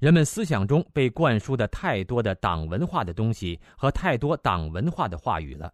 [0.00, 5.72] 人们思想中被灌输的太多的党文化的东西和太多党文化的话语了，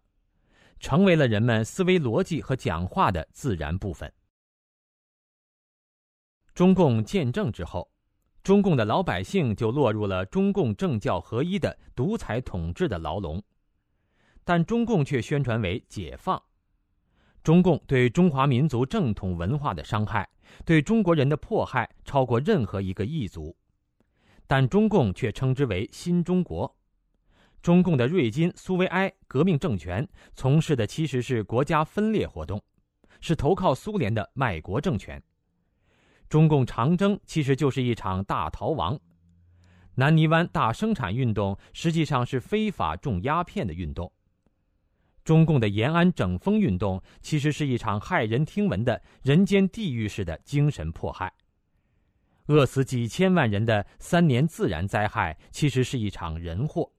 [0.79, 4.13] 成为了人们思维逻辑和讲话的自然部分。
[6.53, 7.89] 中共建政之后，
[8.43, 13.41] 中共的老百姓就落入了中共政教合一的独裁统治的牢笼，
[14.43, 16.41] 但中共却宣传为解放。
[17.43, 20.27] 中共对中华民族正统文化的伤害，
[20.65, 23.55] 对中国人的迫害，超过任何一个异族。
[24.47, 26.75] 但中共却称之为新中国。
[27.61, 32.59] 中共的瑞金苏维埃革命政权从事的其实是国家分裂活动，
[33.19, 35.21] 是投靠苏联的卖国政权。
[36.31, 38.97] 中共长征其实就是一场大逃亡。
[39.95, 44.09] 南泥湾大生产运动实际上是非法种鸦片的运动。
[45.25, 51.33] 中共的延安整风运动其实是一场骇人听闻的人间地狱式的精神迫害。
[52.45, 56.89] 饿死几千万人的三年自然灾害，其实是一场人祸；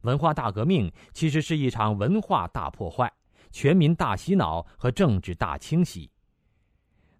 [0.00, 3.12] 文化大革命其实是一场文化大破坏、
[3.52, 6.10] 全民大洗脑和政治大清洗；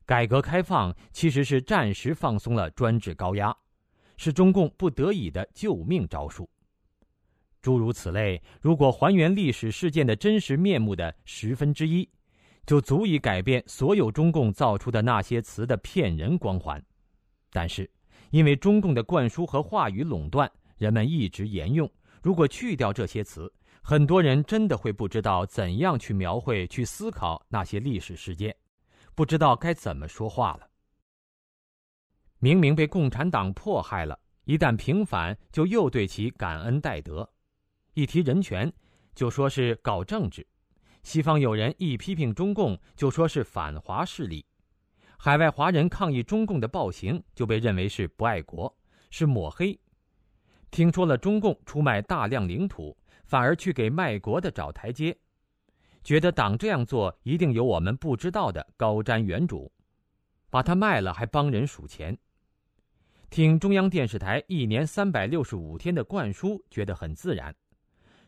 [0.06, 3.56] 改革开放其实是暂时放松了专制高压，
[4.16, 6.48] 是中共不得已的救命招数。
[7.62, 12.06] 诸如此类，如果还原历史事件的真实面目的十分之一，
[12.66, 16.82] 就足以改变所有中共造出的那些词的骗人光环。
[17.50, 17.90] 但是，
[18.30, 21.90] 因为中共的灌输和话语垄断，人们一直沿用。
[22.22, 28.54] 如果去掉这些词，很多人真的会不知道怎样去描绘、去思考那些历史事件，
[29.14, 30.68] 不知道该怎么说话了。
[32.38, 37.24] 明明被共产党迫害了，一旦平反，就又对其感恩戴德；
[37.94, 38.72] 一提人权，
[39.14, 40.42] 就说是搞政治；
[41.02, 44.44] 西方有人一批评中共，就说是反华势力。
[45.16, 48.76] 海外华人抗议中共的暴行，就被认为是不爱国，
[49.10, 49.78] 是抹黑。
[50.70, 55.16] 听说了中共出卖大量领土，反而去给卖国的找台阶，
[56.04, 59.70] 觉得党这样做一定有我们不知道的高瞻远瞩，
[60.50, 62.16] 把它卖了还帮人数钱。
[63.30, 67.52] 听中央电视台一年三百六十五天的灌输，觉得很自然。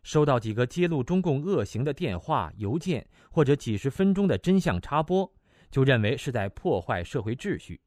[0.02, 5.30] 收到几个揭露中共恶行的电话、邮件，或者几十分钟的真相插播。
[5.68, 7.78] 就认为是在破坏社会秩序。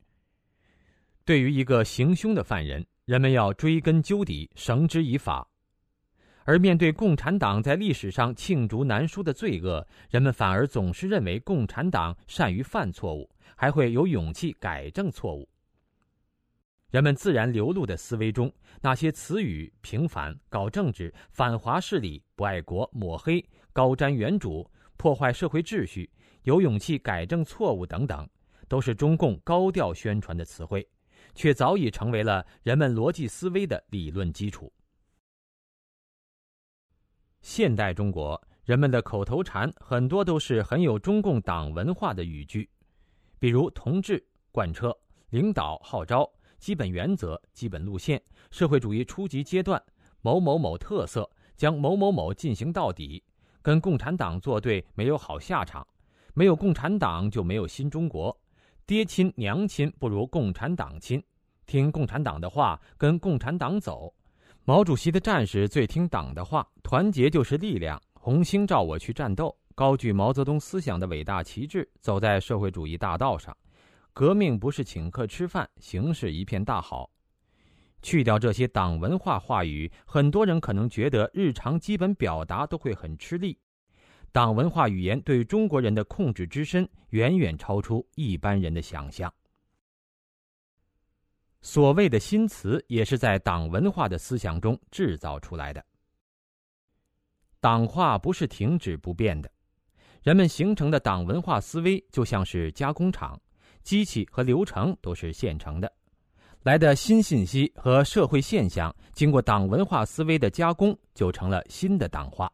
[1.26, 5.49] 对于一个行凶的犯人，人们要追根究底，绳之以法；
[6.50, 15.48] 而面对共产党在历史上罄竹难书的罪恶，人们反而总是认为共产党善于犯错误，还会有勇气改正错误。
[16.90, 26.10] 人们自然流露的思维中，那些词语“平反”“搞政治”“反华势力”“不爱国”“抹黑”“高瞻远瞩”“破坏社会秩序”。
[26.46, 28.28] 有勇气改正错误等等，
[28.68, 30.90] 都是中共高调宣传的词汇，
[31.36, 34.74] 却早已成为了人们逻辑思维的理论基础。
[37.42, 42.70] 现代中国人们的口头禅很多都是很有中共党文化的语句，
[43.40, 44.96] 比如“同志”“贯彻
[45.32, 48.22] ”“领导”“号召”“基本原则”“基本路线
[48.52, 49.82] ”“社会主义初级阶段
[50.22, 53.24] ”“某某某特色”“将某某某进行到底
[53.64, 55.86] ”“跟共产党作对没有好下场”。
[56.36, 58.38] 没有共产党就没有新中国，
[58.86, 61.22] 爹亲娘亲不如共产党亲，
[61.66, 64.14] 听共产党的话，跟共产党走。
[64.66, 68.00] 毛主席的战士最听党的话，团结就是力量。
[68.14, 73.56] 红星照我去战斗，高举毛泽东思想的伟大旗帜，走在社会主义大道上。
[74.14, 77.10] 革命不是请客吃饭，形势一片大好。
[78.02, 83.58] 去掉这些党文化话语，很多人可能觉得日常基本表达都会很吃力。
[84.32, 89.34] 党文化语言对中国人的控制之深，远远超出一般人的想象。
[91.62, 95.84] 所谓的新词，也是在党文化的思想中制造出来的。
[97.60, 99.52] 党化不是停止不变的，
[100.24, 103.38] 人们形成的党文化思维就像是加工厂，
[103.84, 105.92] 机器和流程都是现成的。
[106.64, 112.52] 来的新信息和社会现象，经过党文化思维的加工，就成了新的党化。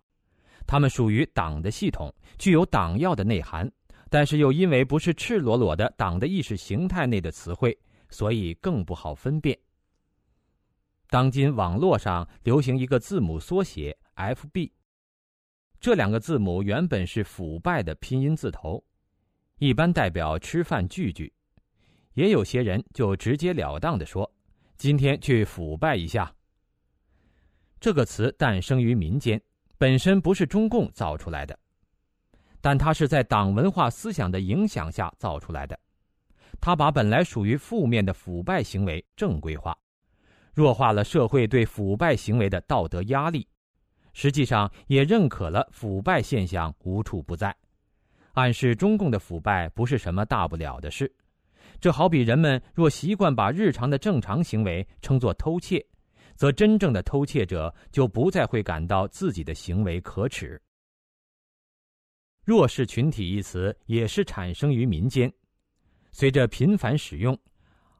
[0.67, 3.71] 它们属于党的系统，具有党要的内涵，
[4.09, 7.77] 但是又因为不是赤裸裸的党的意识形态内的词汇，
[8.09, 9.57] 所以更不好分辨。
[11.09, 14.71] 当今网络上流行一个字母缩写 “FB”，
[15.79, 18.83] 这两个字母原本是腐败的拼音字头，
[19.59, 21.31] 一般代表吃饭聚聚。
[22.13, 24.29] 也有些人就直截了当的说
[24.77, 26.33] ：“今天去腐败一下。”
[27.79, 29.39] 这个词诞生于民间，
[29.77, 31.57] 本身不是中共造出来的，
[32.61, 35.79] 但它是在党文化思想的影响下造出来的。
[36.59, 39.77] 他把本来属于负面的腐败行为正规化，
[40.53, 43.47] 弱化了社会对腐败行为的道德压力，
[44.13, 47.55] 实际上也认可了腐败现象无处不在，
[48.33, 51.13] 暗示中共的腐败不是什么大不了的事。
[51.79, 55.85] 这好比人们若习惯把日常的正常行为称作偷窃，
[56.35, 60.59] 则真正的偷窃者就不再会感到自己的行为可耻。
[62.45, 65.31] 弱势群体一词也是产生于民间，
[66.17, 67.37] 随着频繁使用，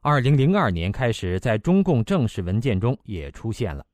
[0.00, 3.84] 二零零二年开始在中共正式文件中也出现了。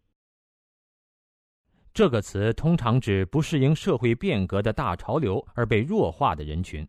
[1.93, 6.87] 这个词通常指不适应社会变革的大潮流而被弱化的人群。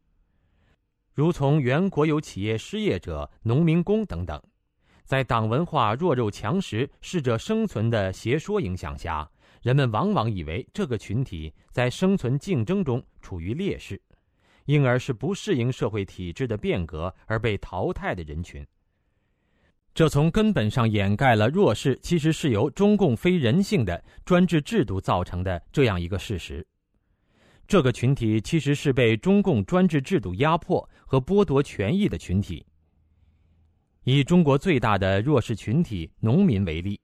[1.12, 4.40] 如从原国有企业失业者、农民工等等，
[5.04, 9.28] 在党文化弱肉强食、适者生存的邪说影响下，
[9.64, 14.00] 人们往往以为这个群体在生存竞争中处于劣势，
[14.66, 18.66] 因而是不适应社会体制的变革而被淘汰的人群。
[19.94, 26.66] 这从根本上掩盖了弱势其实是由中共非人性的专制制度造成的这样一个事实。
[27.68, 32.66] 这个群体其实是被中共专制制度压迫和剥夺权益的群体。
[34.04, 37.00] 以中国最大的弱势群体农民为例，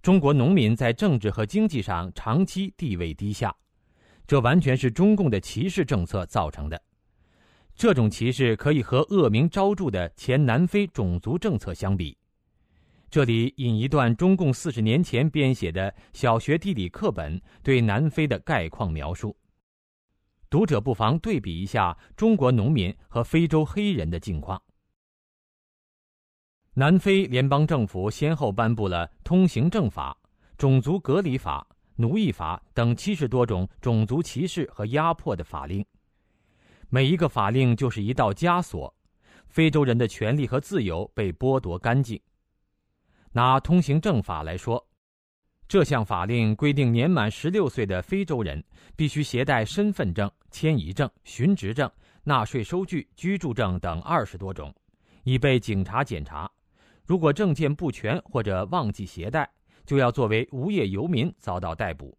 [0.00, 3.54] 中国农民在政治和经济上长期地位低下，
[4.26, 6.80] 这完全是中共的歧视政策造成的。
[7.74, 12.16] 这种歧视可以和恶名昭著的前南非种族政策相比。
[13.10, 19.36] 这里引一段中共四十年前编写的小学地理课本对南非的概况描述。
[20.50, 24.60] 读者不妨对比一下中国农民和非洲黑人的境况。
[26.74, 30.16] 南非联邦政府先后颁布了通行证法、
[30.58, 31.64] 种族隔离法、
[31.96, 35.84] 奴役法等七十多种种族歧视和压迫的法令，
[36.88, 38.92] 每一个法令就是一道枷锁，
[39.46, 42.20] 非洲人的权利和自由被剥夺干净。
[43.32, 44.84] 拿通行证法来说。
[45.66, 48.62] 这项法令规定，年满十六岁的非洲人
[48.94, 51.90] 必须携带身份证、迁移证、寻职证、
[52.22, 54.72] 纳税收据、居住证等二十多种，
[55.22, 56.48] 以被警察检查。
[57.06, 59.50] 如果证件不全或者忘记携带，
[59.84, 62.16] 就要作为无业游民遭到逮捕。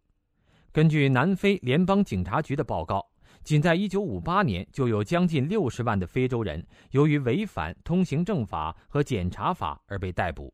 [0.72, 3.06] 根据南非联邦警察局的报告，
[3.42, 10.52] 仅在1958年就有将近六十万的非洲人由于违反通行证法和检查法而被逮捕。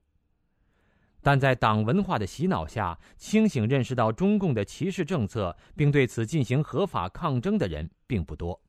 [1.21, 8.61] 但在党文化的洗脑下，清醒认识到中共的歧视政策，并对此进行合法抗争的人并不多。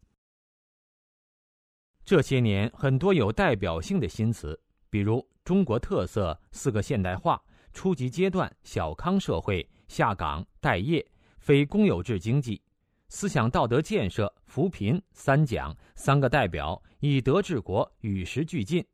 [2.05, 7.41] 这些年，很多有代表性的新词，比如“中国特色”“四个现代化
[7.73, 11.05] ”“初级阶段”“小康社会”“下岗待业
[11.39, 12.61] ”“非公有制经济
[13.09, 18.85] ”“思想道德建设”“扶贫”“三讲”“三个代表”“以德治国”“与时俱进”“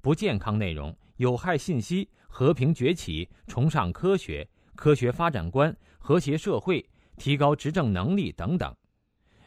[0.00, 2.08] 不健康内容”“有害信息”。
[2.32, 8.72] 和平崛起，崇尚科学，科学发展观，和谐社会，提高执政能力等等，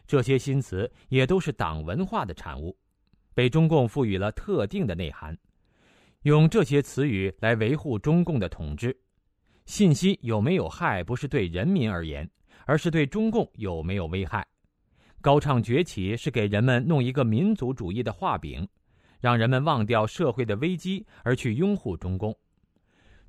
[0.05, 2.77] 这些新词也都是党文化的产物，
[3.33, 5.35] 被中共赋予了特定的内涵，
[6.23, 8.97] 用这些词语来维护中共的统治。
[9.65, 12.29] 信息有没有害，不是对人民而言，
[12.65, 14.45] 而是对中共有没有危害。
[15.21, 18.65] 高唱崛起是给人们弄一个民族主义的画饼，
[19.19, 22.33] 让人们忘掉社会的危机而去拥护中共。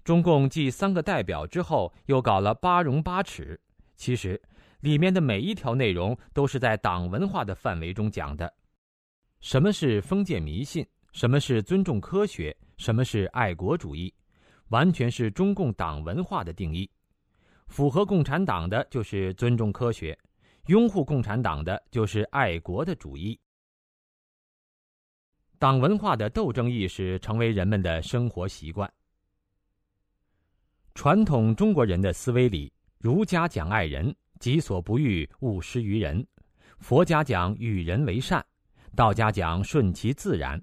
[0.05, 3.61] 中共继三个代表之后，又搞了八荣八耻。
[3.97, 4.40] 其实，
[4.80, 8.53] 里面的每一条内容都是在党文化的范围中讲的。
[9.40, 10.86] 什么是封建迷信？
[11.12, 12.57] 什么是尊重科学？
[12.77, 14.12] 什么是爱国主义？
[14.68, 16.91] 完全是中共党文化的定义。
[17.68, 20.16] 符合共产党的就是尊重科学，
[20.66, 23.39] 拥护共产党的就是爱国的主义。
[25.59, 28.93] 党文化的斗争意识成为人们的生活习惯。
[30.95, 36.22] 传统中国人的思维里，儒家讲爱人，己所不欲，勿施于人；
[36.79, 38.45] 佛家讲与人为善，
[38.95, 40.62] 道家讲顺其自然。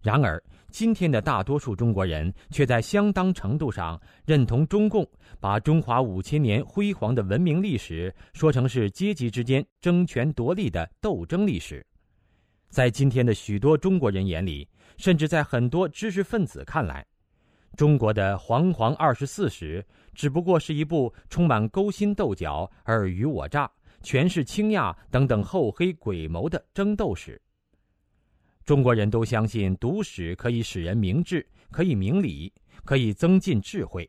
[0.00, 0.42] 然而，
[0.72, 5.06] 今天的大多数中国人却在相当程度上认同中共
[5.38, 11.86] 把中华五千年辉煌的文明历史说成是阶级之间争权夺利的斗争历史。
[12.70, 14.66] 在今天的许多中国人眼里，
[14.96, 17.06] 甚至在很多知识分子看来，
[17.76, 23.70] 中国的煌煌二十四史只不过是一部充满勾心斗角、尔虞我诈、
[24.02, 27.38] 权势倾轧等等厚黑鬼谋的争斗史。
[28.64, 32.52] 中国人都相信读史可以使人明智，可以明理，
[32.84, 34.08] 可以增进智慧。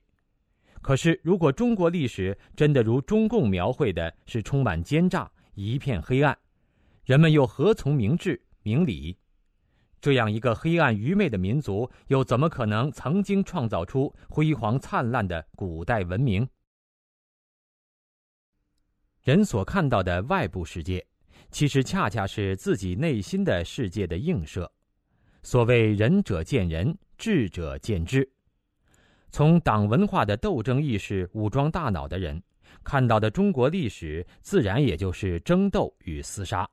[0.81, 6.37] 可是，如果中国历史真的如中共描绘的是充满奸诈、一片黑暗，
[7.05, 9.17] 人们又何从明智明理？
[9.99, 16.47] 这样一个黑暗愚昧的民族，又怎么可能曾经创造出辉煌灿烂的古代文明？
[19.23, 21.07] 人所看到的外部世界。
[21.53, 24.69] 其实恰恰是自己内心的世界的映射。
[25.43, 28.27] 所谓“仁者见仁，智者见智”。
[29.29, 32.41] 从党文化的斗争意识武装大脑的人
[32.83, 36.67] 看到的中国历史，自然也就是争斗与厮杀，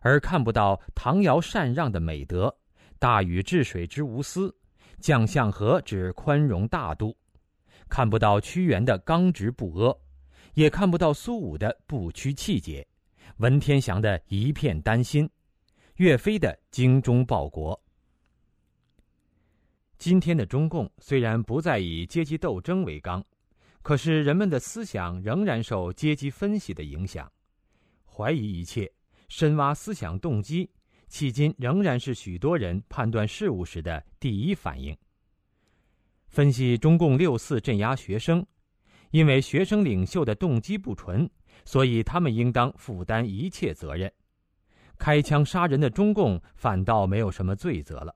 [0.00, 2.52] 而看不到唐尧禅让的美德，
[2.98, 4.52] 大禹治水之无私，
[4.98, 7.16] 将相和之宽容大度，
[7.88, 9.96] 看不到屈原的刚直不阿，
[10.54, 12.84] 也看不到苏武的不屈气节。
[13.38, 15.28] 文天祥的一片丹心，
[15.96, 17.80] 岳飞的精忠报国。
[19.98, 23.24] 今天的中共虽然不再以阶级斗争为纲，
[23.82, 27.30] 可是人们的思想仍然受阶级分析的影响，
[28.04, 28.92] 怀疑一切，
[29.28, 30.68] 深挖思想动机，
[31.08, 34.96] 迄今仍然是许多人判断事物时的第一反应。
[36.26, 38.44] 分析中共六四镇压学生，
[39.10, 41.28] 因为学生领袖的动机不纯。
[41.64, 44.12] 所以他们应当负担一切责任，
[44.98, 48.14] 开枪杀人的中共反倒没有什么罪责了。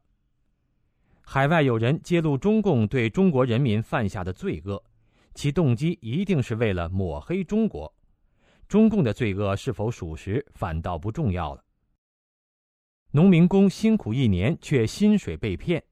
[1.23, 4.83] 海外有人揭露中共对中国人民犯下的罪恶，
[5.35, 7.93] 其动机一定是为了抹黑中国。
[8.69, 11.65] 中共的罪恶是否属实，反倒不重要了。
[13.13, 15.83] 农民工辛苦一年，却薪水被骗，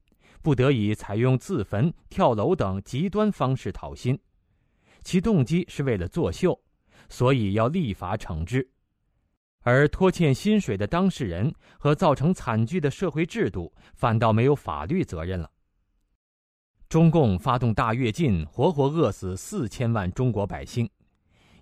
[0.41, 4.19] 不得已采用自焚、跳楼等极端方式讨薪，
[5.03, 6.57] 其动机是为了作秀。
[7.09, 8.67] 所以要立法惩治，
[9.61, 15.49] 而拖欠薪水的当事人和造成惨剧的社会制度，反倒没有法律责任了。
[16.87, 20.89] 中共发动大跃进，活活饿死四千万中国百姓，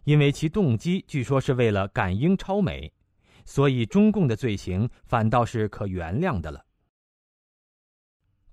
[0.03, 2.91] 因为其动机据说是为了赶英超美，
[3.45, 6.63] 所以中共的罪行反倒是可原谅的了。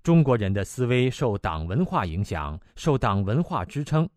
[0.01, 4.09] 中国人的思维受党文化影响，受党文化支撑。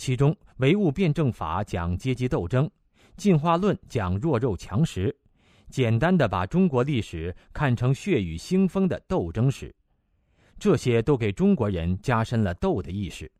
[0.00, 2.70] 其中，唯物辩证法讲阶级斗争，
[3.18, 5.14] 进化论讲弱肉强食，
[5.68, 9.74] 简单的把中国历史看成血雨腥风的斗争史，
[10.58, 13.30] 这些都给中国人加深了斗的意识。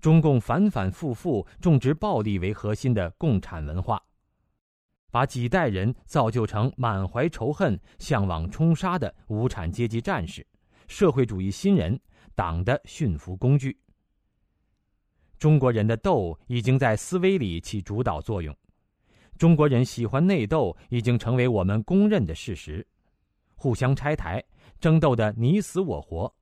[0.00, 4.00] 中共反反复复种植暴力为核心的共产文化，
[5.10, 10.46] 把几代人造就成满怀仇恨、向往冲杀的无产阶级战士、
[10.86, 11.98] 社会主义新人、
[12.36, 13.76] 党的驯服工具。
[15.38, 18.56] 中国人的斗已经在思维里起主导作用，
[19.36, 22.86] 中国人喜欢内斗已经成为我们公认的事实，
[23.54, 24.42] 互相拆台、
[24.80, 26.32] 争斗的你死我活。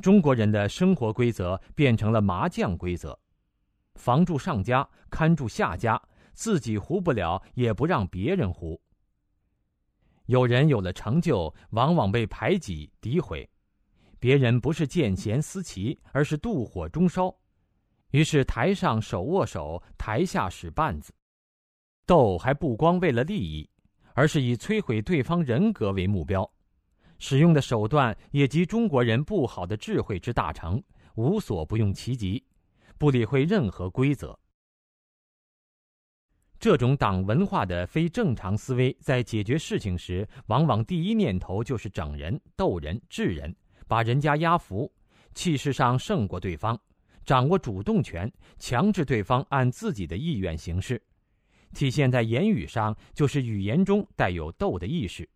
[0.00, 3.18] 中国人的生活规则变成了麻将规则，
[3.96, 6.00] 防住上家，看住下家，
[6.32, 8.80] 自己胡不了，也不让别人胡。
[10.26, 13.48] 有人有了成就，往往被排挤诋毁，
[14.18, 17.34] 别人不是见贤思齐，而是妒火中烧。
[18.10, 21.12] 于是台上手握手，台下使绊子，
[22.06, 23.68] 斗还不光为了利益，
[24.14, 26.50] 而是以摧毁对方人格为目标，
[27.18, 30.82] 使用的手段也集中国人不好的智慧之大成，
[31.16, 32.42] 无所不用其极，
[32.96, 34.38] 不理会任何规则。
[36.58, 43.54] 这种党文化的非正常思维，在解决事情时，往往第一念头就是整人、斗人、治人，
[43.86, 44.92] 把人家压服，
[45.34, 46.76] 气势上胜过对方。
[47.28, 50.98] 掌握主动权，强制对方按自己的意愿行事，
[51.74, 55.28] 体现在言语上就是语言中带有斗的意识，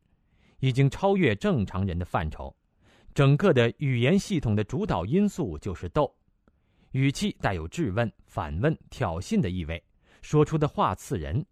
[0.61, 2.57] 已经超越正常人的范畴。
[3.13, 6.11] 整个的语言系统的主导因素就是斗，
[6.93, 9.85] 语气带有质问、反问、挑衅的意味，
[10.23, 11.45] 说出的话刺人。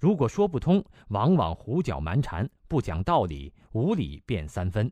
[0.00, 4.90] 如果说不通，往往胡搅蛮缠，不讲道理，无理变三分。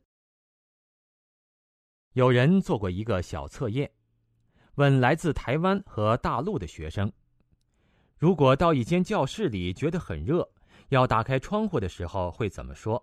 [2.13, 3.91] 有人做过一个小测验。
[4.77, 7.11] 问来自台湾和大陆的学生
[8.19, 10.47] ：“如果到一间教室里觉得很热，
[10.91, 13.03] 要打开窗户的时候会怎么说？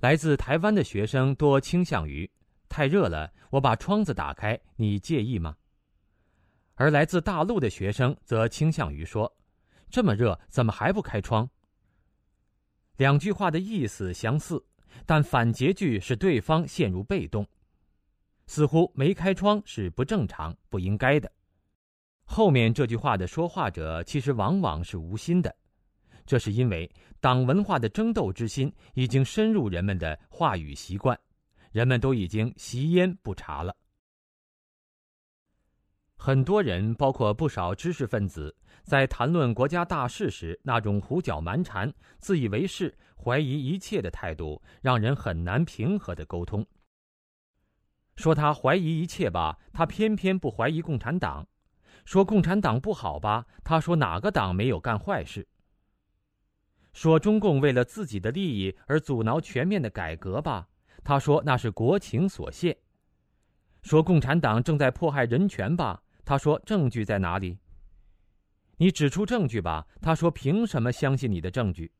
[0.00, 2.30] 来自台湾的学生多倾向于：
[2.66, 5.54] 太热了，我把窗子打开，你介意吗？
[6.76, 9.36] 而来自大陆的学生则倾向于说：
[9.90, 11.48] 这么热，怎么还不开窗？
[12.96, 14.64] 两句话的意思相似，
[15.04, 17.46] 但反结句使对方陷入被动，
[18.46, 21.30] 似乎没开窗是不正常、不应该的。
[22.24, 25.54] 后面这句话的说话者其实往往是无心的，
[26.24, 26.90] 这是因为
[27.20, 31.18] 党文化的争斗之心已经深入人们的话语习惯，
[31.70, 33.74] 人们都已经习烟不茶了。
[36.16, 46.66] 很多人，包括不少知识分子，在谈论国家大事时，那种胡搅蛮缠、自以为是、怀疑一切的态度，让人很难平和的沟通。
[48.16, 51.46] 说他怀疑一切吧，他偏偏不怀疑共产党。
[52.04, 53.46] 说共产党不好吧？
[53.64, 55.46] 他说哪个党没有干坏事？
[56.92, 60.68] 说中共为了自己的利益而阻挠全面的改革吧？
[61.02, 62.76] 他说那是国情所限。
[63.82, 66.02] 说共产党正在迫害人权吧？
[66.24, 67.58] 他说证据在哪里？
[68.76, 69.86] 你指出证据吧？
[70.00, 71.90] 他说凭什么相信你的证据？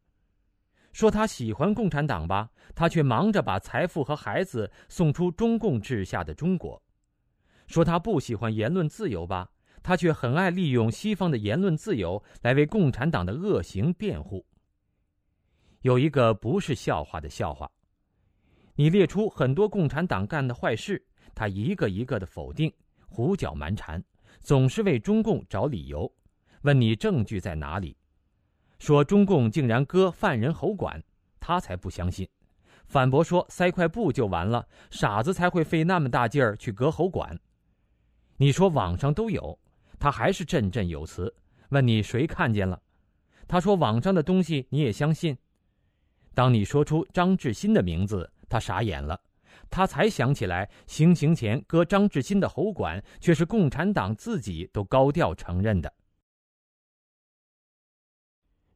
[0.94, 2.48] 说他喜欢共产党吧？
[2.72, 6.80] 他却忙着把财富和孩子送出中共治下的中国。
[7.66, 9.50] 说他不喜欢言论自由吧？
[9.82, 14.46] 他却很爱利用西方的言论自由来为共产党的恶行辩护。
[15.80, 17.68] 有一个不是笑话的笑话，
[18.76, 22.72] 你列出很多共产党干的坏事，他一个一个的否定，
[23.08, 24.02] 胡搅蛮缠，
[24.38, 26.10] 总是为中共找理由，
[26.62, 27.96] 问你证据在哪里？
[28.84, 31.02] 说中共竟然割犯人喉管，
[31.40, 32.28] 他才不相信，
[32.84, 37.34] 反驳说塞块布就完了，傻子才会费那么大劲儿去割喉管。
[38.36, 39.58] 你说网上都有。
[39.98, 41.34] 他还是振振有词，
[41.70, 42.78] 问你谁看见了？
[43.48, 45.34] 他说网上的东西你也相信？
[46.34, 49.18] 当你说出张志新的名字，他傻眼了，
[49.70, 55.90] 他才想起来，行刑前割张志新的喉管，却是共产党自己都高调承认的。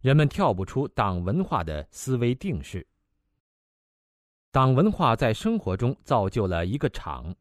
[0.00, 2.86] 人们跳不出党文化的思维定式，
[4.52, 7.34] 党文化在生活中造就了一个场。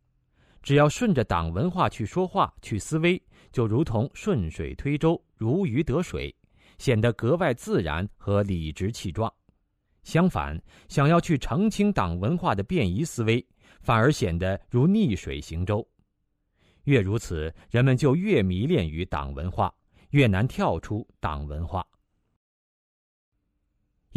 [0.63, 6.35] 只要顺着党文化去说话、去思维，就如同顺水推舟、如鱼得水，
[6.79, 9.31] 显得格外自然和理直气壮。
[10.03, 13.45] 相反，想要去澄清党文化的便宜思维，
[13.81, 15.87] 反而显得如逆水行舟。
[16.85, 19.71] 越如此，人们就越迷恋于党文化，
[20.09, 21.85] 越难跳出党文化。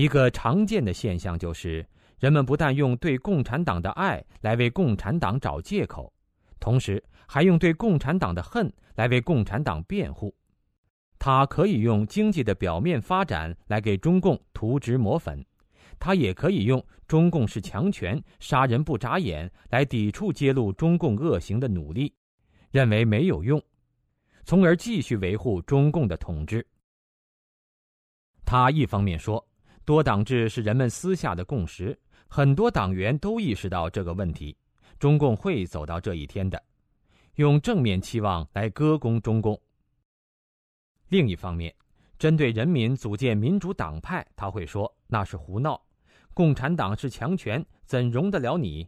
[0.01, 1.87] 一个常见的现象就是，
[2.21, 6.11] 人们不但用对共产党的爱来为共产党找借口。
[6.59, 10.35] 同时，还用对共产党的恨来为共产党辩护。
[11.19, 15.45] 他可以用经济的表面发展来给中共涂脂抹粉，
[15.99, 22.11] 他也可以用中共是强权、杀人不眨眼来抵触揭露中共恶行的努力，
[22.71, 23.63] 认为没有用，
[24.47, 26.67] 从而继续维护中共的统治。
[28.47, 29.47] 他一方面说，
[29.85, 34.57] 多党制是人们私下的共识，很多党员都意识到这个问题。
[34.99, 36.63] 中共会走到这一天的，
[37.37, 39.61] 用正面期望来歌功中共。
[41.09, 41.75] 另一方面，
[42.19, 45.83] 针对人民组建民主党派，他会说那是胡闹，
[46.35, 48.87] 共产党是强权，怎容得了你？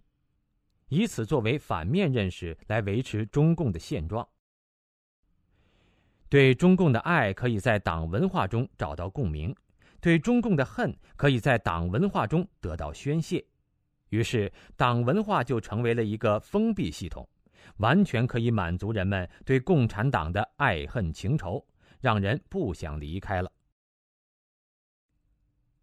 [0.89, 4.29] 以此作为反面认识来维持中共的现状。
[6.29, 9.55] 对中共的爱可以在党文化中找到共鸣，
[10.03, 13.43] 对中共的恨可以在党文化中得到宣泄。
[14.09, 17.27] 于是，党文化就成为了一个封闭系统，
[17.77, 21.65] 完全可以满足人们对共产党的爱恨情仇，
[22.01, 23.51] 让人不想离开了。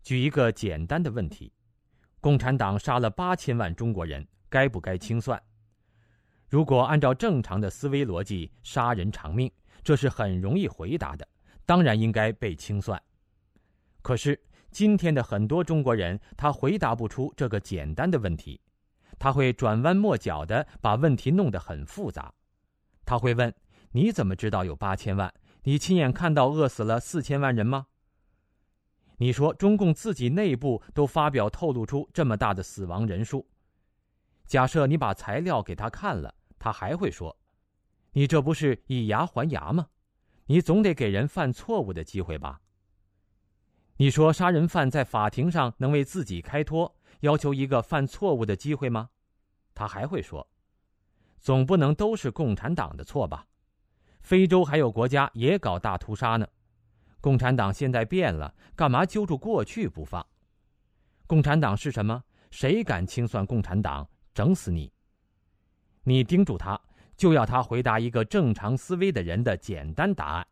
[0.04, 1.54] 举一个简单的问题：
[2.20, 5.42] 共产党杀了八千万中国人，该不该清算？
[6.50, 9.50] 如果按照正常的思维逻辑，杀人偿命，
[9.82, 11.26] 这是很容易回答的，
[11.66, 13.02] 当然应该被清算。
[14.10, 14.42] 可是。
[14.72, 18.60] 今天的很多中国人，他回答不出这个简单的问题，
[19.20, 22.34] 他会转弯抹角的把问题弄得很复杂。
[23.06, 23.54] 他会问
[23.94, 25.32] ：“你怎么知道有八千万？
[25.64, 27.86] 你亲眼看到饿死了四千万人吗？”
[29.18, 33.48] 你说中共自己内部都发表透露出这么大的死亡人数，
[34.48, 37.38] 假设你把材料给他看了，他还会说
[38.14, 39.88] ：“你这不是以牙还牙吗？
[40.46, 42.62] 你总得给人犯错误的机会吧？”
[44.02, 49.10] 你说杀人犯在法庭上能为自己开脱，要求一个犯错误的机会吗？
[49.76, 50.50] 他还会说，
[51.42, 53.46] 总不能都是共产党的错吧？
[54.22, 56.48] 非洲还有国家也搞大屠杀呢，
[57.20, 60.26] 共产党现在变了，干嘛揪住过去不放？
[61.28, 62.24] 共产党是什么？
[62.52, 64.90] 谁敢清算共产党，整死你！
[66.04, 66.80] 你盯住他，
[67.18, 70.48] 就要他回答一个正常思维的人的简单答案：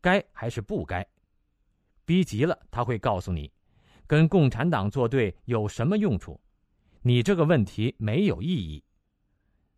[0.00, 1.06] 该还是不该？
[2.10, 3.52] 逼急了，他会告诉你，
[4.04, 6.40] 跟共产党作对有什么用处？
[7.02, 8.82] 你这个问题没有意义。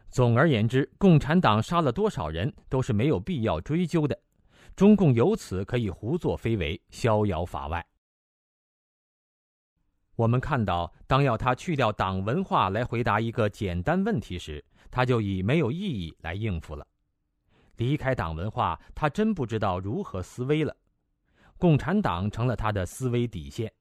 [0.09, 4.19] 总而言之，共产党杀了多少人都是没有必要追究的，
[4.75, 7.87] 中共由此可以胡作非为，逍遥法外。
[10.17, 16.87] 我们看到，当要他去掉党文化来回答一个简单问题时，他就以没有意义来应付了。
[17.77, 20.75] 离开党文化，他真不知道如何思维了。
[21.63, 23.73] 共产党成了他的思维底线。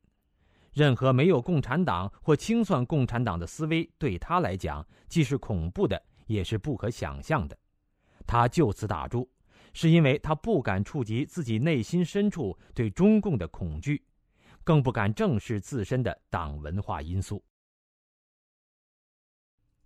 [0.71, 7.57] 任何没有共产党或清算共产党的思维，对他来讲既是恐怖的，也是不可想象的。
[8.27, 9.27] 他就此打住，
[9.73, 14.05] 是因为他不敢触及自己内心深处对中共的恐惧。
[14.63, 17.43] 更不敢正视自身的党文化因素。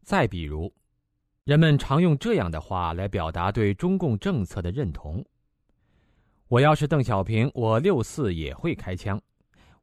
[0.02, 0.70] 再比如，
[1.46, 5.26] 人们常用这样的话来表达对中共政策的认同
[6.48, 9.18] ：“我要是邓小平，我六四也会开枪；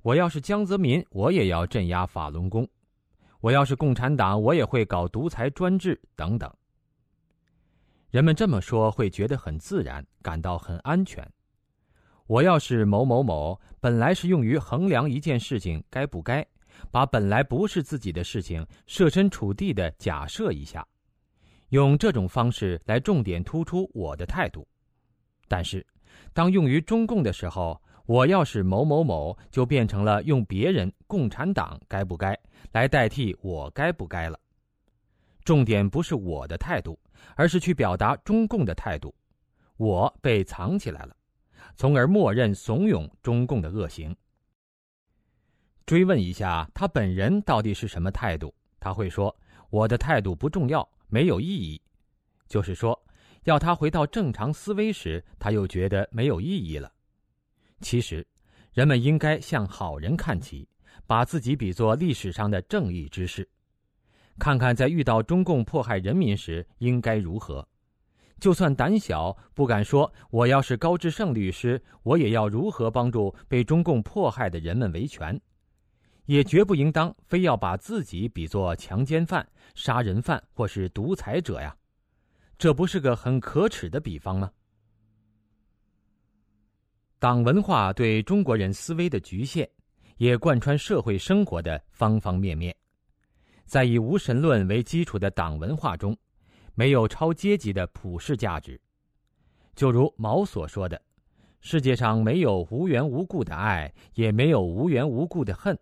[0.01, 2.65] 我要是江泽民，我也要镇压法轮功；
[3.41, 6.49] 我要是共产党，我也会搞独裁专制等等。”
[8.11, 11.29] 人们这么说会觉得很自然，感到很安全。
[12.29, 16.47] 我要是某某某，本来是用于衡量一件事情该不该，
[16.93, 20.87] 把本来不是自己的事情设身处地的假设一下，
[21.71, 24.65] 用这种方式来重点突出我的态度。
[25.49, 25.85] 但是，
[26.33, 32.39] 当用于中共的时候，我要是某某某，就变成了用别人共产党该不该
[32.73, 34.39] 来代替我该不该了。
[35.45, 36.99] 重点不是我的态度，
[37.37, 39.15] 而是去表达中共的态度，
[39.77, 41.17] 我被藏起来了。
[41.75, 44.15] 从而默认怂恿中共的恶行。
[45.85, 49.35] 追问一下他本人到底是什么态度，他会说
[49.71, 51.81] ：“我的态度不重要，没有意义。”
[52.47, 53.01] 就是说，
[53.45, 56.93] 要他回到正常思维时，他又觉得没有意义了。
[57.81, 58.27] 其实，
[58.73, 60.69] 人们应该向好人看齐，
[61.07, 63.49] 把自己比作历史上的正义之士，
[64.39, 67.67] 看看在遇到中共迫害人民时应该如何。
[68.39, 75.41] 就算胆小不敢说，我要是高志胜律师，我也要如何帮助被中共迫害的人们维权，
[76.27, 81.77] 也绝不应当非要把自己比作强奸犯、杀人犯或是独裁者呀，
[82.63, 84.49] 这不是个很可耻的比方吗？
[87.19, 89.69] 党文化对中国人思维的局限，
[90.19, 92.73] 也贯穿社会生活的方方面面，
[93.65, 96.17] 在以无神论为基础的党文化中。
[96.75, 98.81] 没有超阶级的普世价值，
[99.75, 101.03] 就如毛所说的
[101.61, 105.77] ：“世界上没有无缘无故的爱，也没有无缘无故的恨。”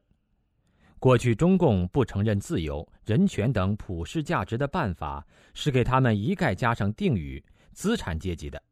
[0.99, 7.45] 过去中共不承认自由、人权等普世价值的办法，是给他们一概加上定语
[7.75, 8.63] “资产阶级”的，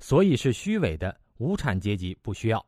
[0.00, 1.14] 所以是虚伪的。
[1.36, 2.64] 无产阶级不需要。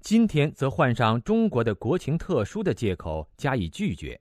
[0.00, 4.20] 今天则换上中国的国情特殊的借口加以拒绝。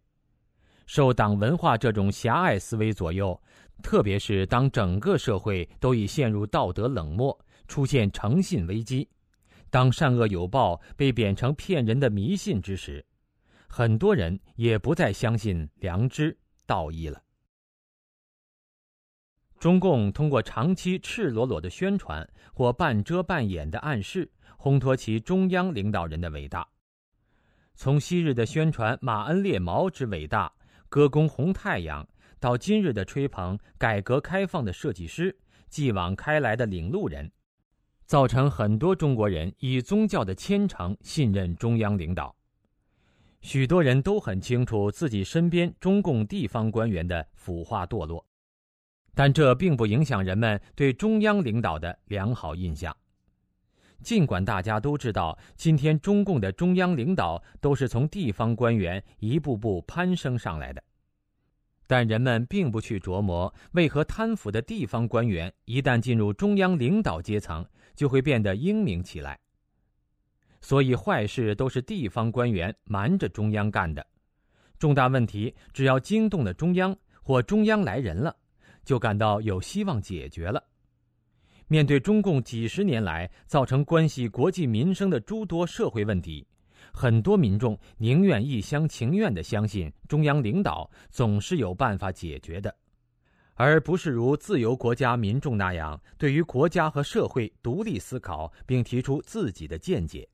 [0.86, 3.42] 受党文化这种狭隘思维左右，
[3.82, 7.36] 特别是当整个社会都已陷入道德冷漠、
[7.68, 9.10] 出现诚信危机，
[9.72, 13.04] 当善恶有报被贬成骗人的迷信之时，
[13.76, 17.20] 很多人也不再相信良知、道义了。
[19.60, 26.70] 中共通过长期赤裸裸的宣传或半遮半掩的暗示，烘托其中央领导人的伟大。
[27.74, 30.54] 从昔日的宣传马恩列毛之伟大。
[30.88, 32.08] 歌功红太阳，
[32.40, 35.36] 到今日的吹捧改革开放的设计师，
[35.68, 37.32] 继往开来的领路人，
[38.06, 42.36] 造成很多中国人以宗教的虔诚信任中央领导。
[43.44, 48.26] 许多人都很清楚自己身边中共地方官员的腐化堕落，
[49.14, 52.96] 但这并不影响人们对中央领导的良好印象。
[54.02, 60.82] 尽管大家都知道，今天中共的中央领导都是从地方官员一步步攀升上来的，
[61.86, 69.38] 但人们并不去琢磨为何贪腐的地方官员一旦进入中央领导阶层，就会变得英明起来。
[70.64, 74.04] 所以坏事都是地方官员瞒着中央干的，
[74.80, 78.34] 重大问题只要惊动了中央或中央来人了，
[78.86, 80.64] 就感到有希望解决了。
[81.68, 86.48] 面对中共几十年来造成关系国计民生的诸多社会问题，
[86.94, 92.74] 很多民众宁愿一厢情愿地相信中央领导总是有办法解决的，
[93.56, 100.26] 而不是如自由国家民众那样对于国家和社会独立思考，并提出自己的见解。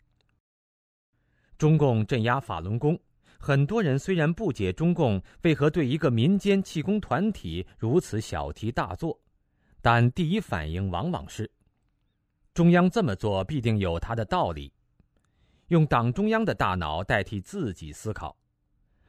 [1.59, 2.97] 中共镇压法轮功，
[3.37, 9.19] 很多人虽然不解中共为何对一个民间气功团体如此小题大做，
[9.81, 11.51] 但第一反应往往是：
[12.53, 14.71] 中央这么做必定有他的道理，
[15.67, 18.37] 用党中央的大脑代替自己思考。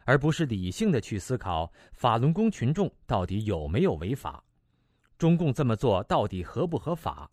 [0.05, 4.43] 而不是理性的去思考法轮功群众到底有没有违法，
[5.17, 7.31] 中共这么做到底合不合法？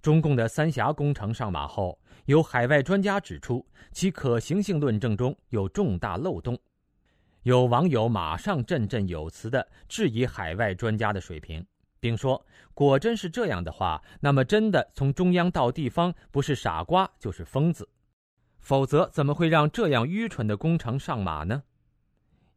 [0.00, 1.99] 中共的三峡工程上马后，
[2.30, 6.56] 有海外专家指出其可行性论证中有重大漏洞，
[7.42, 11.66] 有网友马上振振有词地质疑海外专家的水平，
[11.98, 17.88] 并说：果真是这样的话，那么真的从中央到地方不是傻瓜就是疯子。
[18.60, 21.64] 否则，怎么会让这样愚蠢的工程上马呢？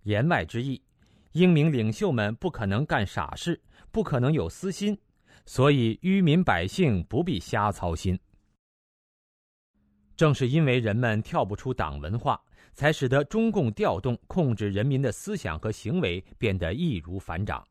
[0.04, 0.84] 言外之意，
[1.32, 3.60] 英明领袖们不可能干傻事，
[3.92, 5.00] 不可能有私心，
[5.48, 8.20] 所以愚民百姓不必瞎操心。
[10.16, 12.42] 正是因为人们跳不出党文化，
[12.74, 17.66] 才使得中共调动控制人民的思想和行为变得易如反掌。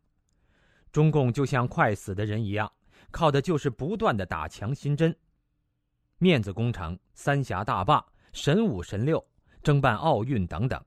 [0.91, 2.71] 中共就像快死的人一样，
[3.11, 5.15] 靠的就是不断的打强心针。
[6.19, 8.05] 面子工程、三峡大坝。
[8.33, 9.23] 神五神六，
[9.63, 10.83] 争办奥运等等，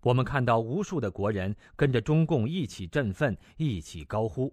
[0.00, 4.52] 我们看到无数的国人跟着中共一起振奋，一起高呼。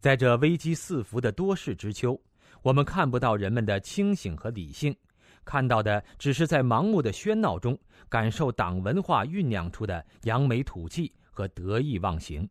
[0.00, 2.20] 在这危机四伏的多事之秋，
[2.60, 4.94] 我们看不到人们的清醒和理性，
[5.44, 7.78] 看到的只是在盲目的喧闹中
[8.08, 12.48] 感受党文化酝酿出的扬眉吐气和得意忘形。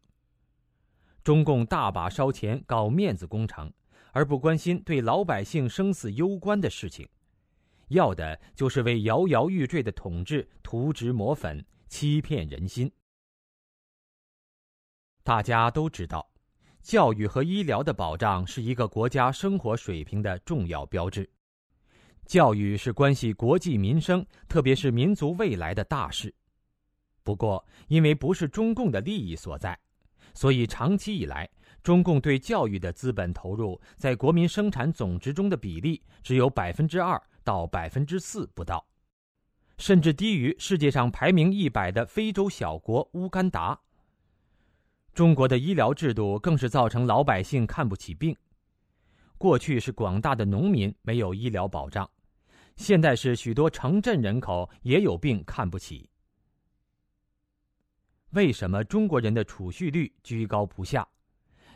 [1.24, 3.72] 中共大把烧钱搞面子工程，
[4.12, 7.08] 而不关心对老百姓生死攸关的事情。
[7.90, 12.92] 要的就是为摇摇欲坠的统治涂脂抹粉，欺骗人心。
[15.24, 16.30] 大家都知道，
[16.82, 21.30] 教育和医疗的保障是一个国家生活水平的重要标志。
[22.34, 26.34] 教育是关系国计民生，特别是民族未来的大事。
[27.24, 29.78] 不过，因为不是中共的利益所在，
[30.34, 31.48] 所以长期以来，
[31.84, 37.22] 中共对教育的资本投入在国民生产总值中的比例只有百分之二。
[37.44, 38.84] 到百分之四不到，
[39.78, 43.80] 甚至低于世界上排名一百的非洲小国乌干达。
[45.14, 48.36] 中国的医疗制度更是造成老百姓看不起病。
[49.38, 52.10] 过去是广大的农民没有医疗保障，
[52.76, 56.10] 现在是许多城镇人口也有病看不起。
[58.32, 61.08] 为什么中国人的储蓄率居高不下？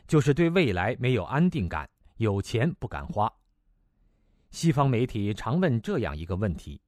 [0.08, 3.32] 就是对未来没有安定感，有钱不敢花。
[4.52, 6.82] 西方媒体常问这样一个问题：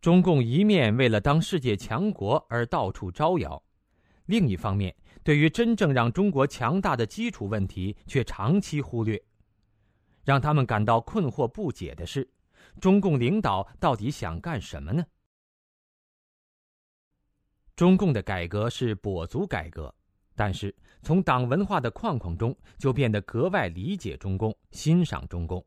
[0.00, 3.60] 中共一面为了当世界强国而到处招摇，
[4.26, 4.94] 另一方面
[5.24, 9.20] 对于真正让中国强大的基础问题却长期忽略。
[10.22, 12.30] 让他们感到困惑不解的是，
[12.80, 15.04] 中共领导到底想干什么呢？
[17.76, 19.94] 中共的改革是跛足改革，
[20.34, 25.64] 但是从党文化的框框中就变得格外理解中共，欣赏中共。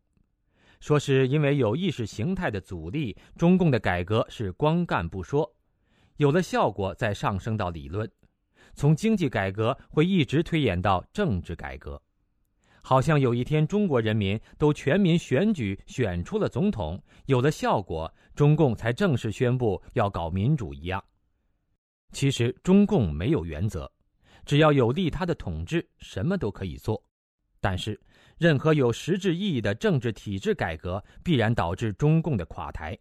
[0.80, 5.56] 说是因为有意识形态的阻力，中共的改革是光干不说，
[6.18, 8.12] 有了效果再上升到理论，
[8.74, 12.02] 从经济改革会一直推演到政治改革，
[12.82, 21.04] 好像有一天中国人民都全民选举选出了总统，有了效果，中共才正式宣布要搞民主一样。
[22.12, 23.92] 其实中共没有原则，
[24.46, 27.02] 只要有利他的统治，什么都可以做，
[27.60, 28.00] 但是。
[28.38, 32.98] 任何有实质意义的政治体制改革，必然导致中共的垮台，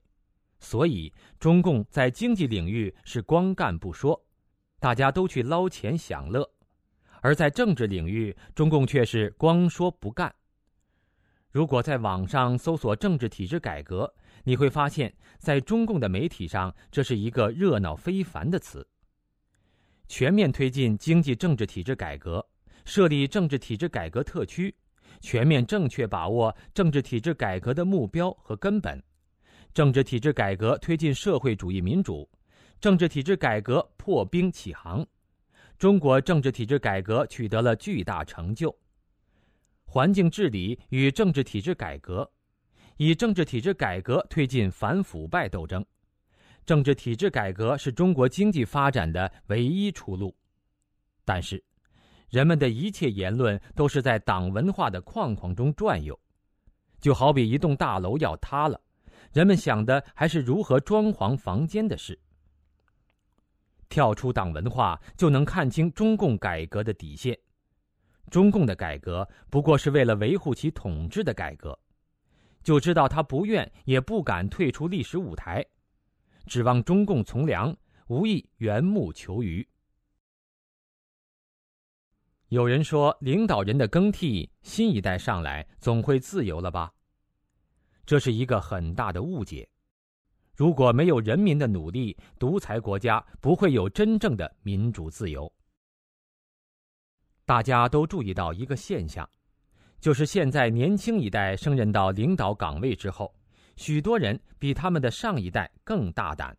[0.58, 4.22] 所以中共在经济领域是光干不说，
[4.78, 6.42] 大家都去捞钱享乐；
[7.20, 10.34] 而在政治领域，中共却是光说不干。
[11.50, 14.12] 如果在网上搜索“政治体制改革”，
[14.44, 18.86] 你会发现在中共的媒体上，这是一个热闹非凡的词。
[20.06, 22.44] 全面推进经济政治体制改革，
[22.84, 24.74] 设立政治体制改革特区。
[25.20, 29.02] 全面正确把握政治体制改革的目标和根本，
[29.74, 32.26] 政治体制改革推进社会主义民主，
[32.80, 35.06] 政治体制改革破冰起航，
[35.80, 38.76] 中国政治体制改革取得了巨大成就。
[39.86, 42.30] 环境治理与政治体制改革，
[42.98, 45.82] 以政治体制改革推进反腐败斗争，
[46.66, 50.36] 政治体制改革是中国经济发展的唯一出路，
[51.24, 51.64] 但是。
[52.28, 56.16] 人们的一切言论都是在党文化的框框中转悠，
[57.00, 58.78] 就好比一栋大楼要塌了，
[59.32, 62.20] 人们想的还是如何装潢房间的事。
[63.90, 67.38] 跳出党文化，就能看清中共改革的底线。
[68.30, 71.78] 中共的改革不过是为了维护其统治的改革，
[72.62, 75.66] 就知道他不愿也不敢退出历史舞台，
[76.46, 77.76] 指望中共从良，
[78.06, 79.68] 无异缘木求鱼。
[82.48, 86.92] 有人说，领导人的更替，新一代上来总会自由了吧？
[88.06, 89.68] 这是一个很大的误解。
[90.60, 95.50] 如果没有人民的努力，独裁国家不会有真正的民主自由。
[97.46, 99.26] 大家都注意到一个现象，
[100.00, 103.34] 就是现在年轻一代升任到领导岗位之后，
[103.76, 106.54] 许多人比他们的上一代更大胆。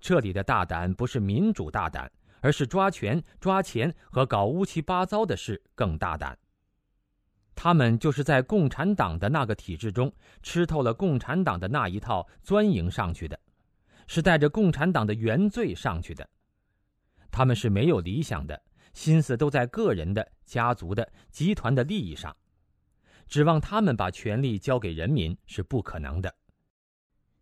[0.00, 2.10] 这里的大胆不是民主大胆，
[2.40, 6.36] 而是抓权、抓钱和搞乌七八糟的事更大胆。
[7.54, 13.38] 他们就是在共产党的那个体制中吃透了共产党的那一套，钻营上去的，
[14.06, 16.28] 是带着共产党的原罪上去的。
[17.30, 18.62] 他们是没有理想的。
[18.92, 22.36] 心思都在个人的、家族的、集团的利益上，
[23.26, 26.32] 指望他们把权力交给人民是不可能的。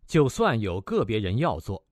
[0.07, 1.85] 就算有个别人要做，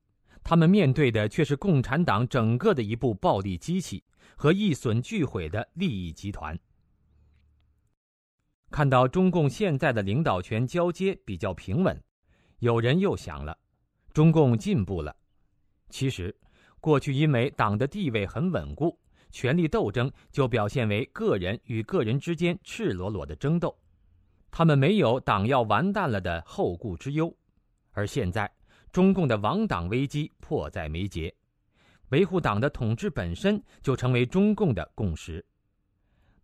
[0.43, 4.03] 他们面对的却是共产党整个的一部暴力机器
[4.35, 6.57] 和一损俱毁的利益集团。
[8.71, 12.01] 看到中共现在的领导权交接比较平稳，
[12.59, 13.55] 有人又想了：
[14.13, 15.15] 中共进步了。
[15.89, 16.33] 其实，
[16.79, 18.97] 过去因为党的地位很稳固。
[19.33, 23.73] 权力斗争就表现为个人与个人之间赤裸裸的争斗，
[24.51, 27.33] 他们没有党要完蛋了的后顾之忧，
[27.91, 28.51] 而现在
[28.91, 31.33] 中共的亡党危机迫在眉睫，
[32.09, 35.45] 维护党的统治本身就成为中共的共识，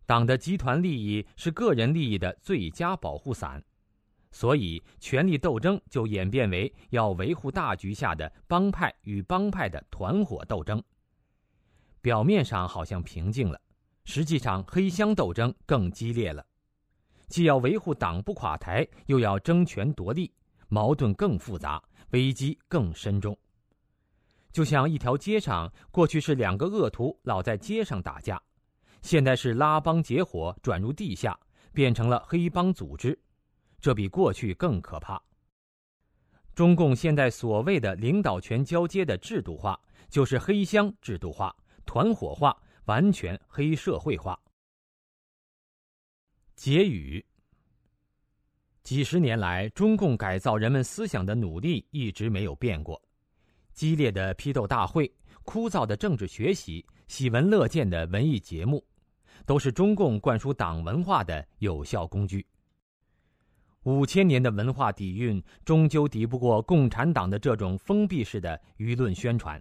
[0.08, 3.62] 党的集团利益是个人利益的最佳保护伞，
[4.30, 10.82] 所以权力斗争就演变为要维护大局下的帮派与帮派的团伙斗争。
[12.00, 13.60] 表面上好像平静了，
[14.06, 16.42] 实际上黑箱斗争更激烈了。
[17.26, 20.32] 既要维护党不垮台，又要争权夺利，
[20.68, 21.82] 矛盾更复杂，
[22.12, 23.38] 危机更深重。
[24.52, 28.42] 就像一条街上，过去是两个恶徒老在街上打架，
[29.02, 31.38] 现在是拉帮结伙转入地下，
[31.72, 33.18] 变成了黑帮组织，
[33.80, 35.22] 这比过去更可怕。
[36.54, 41.54] 中共现在所谓的领导权交接的制度化，就是黑箱制度化。
[41.86, 44.38] 团伙化，完全黑社会化。
[46.54, 47.24] 结语：
[48.82, 53.00] 几十年来，中共改造人们思想的努力一直没有变过。
[53.72, 55.10] 激烈的批斗大会、
[55.44, 58.84] 枯燥的政治学习、喜闻乐见的文艺节目，
[59.46, 62.46] 都是中共灌输党文化的有效工具。
[63.84, 69.60] 五千年的文化底蕴，终究敌不过共产党的这种封闭式的舆论宣传。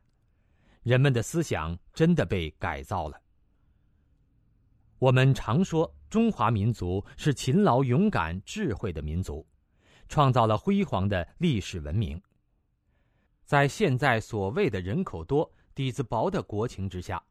[0.84, 3.20] 人们的思想真的被改造了。
[5.00, 9.48] 我们常说中华民族是勤劳、勇敢、智慧的民族，
[10.10, 12.22] 创造了辉煌的历史文明。
[13.45, 17.24] 在现在所谓的人口多、底子薄的国情之下，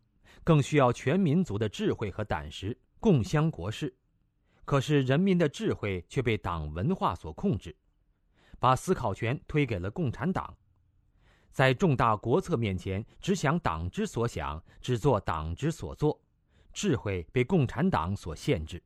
[0.46, 3.92] 更需要全民族的智慧和胆识，共襄国事。
[4.64, 7.76] 可是人民的智慧却被党文化所控制，
[8.60, 10.56] 把思考权推给了共产党。
[11.50, 16.16] 在重大国策面前，只想党之所想，只做党之所做，
[16.72, 18.80] 智慧被共产党所限制。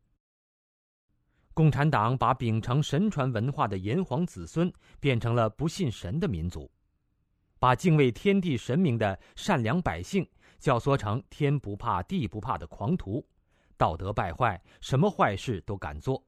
[1.53, 6.71] 共产党把秉承神传文化的炎黄子孙变成了不信神的民族，
[7.59, 10.27] 把敬畏天地神明的善良百姓
[10.61, 13.27] 教唆成天不怕地不怕的狂徒，
[13.77, 16.23] 道德败坏，什么坏事都敢做，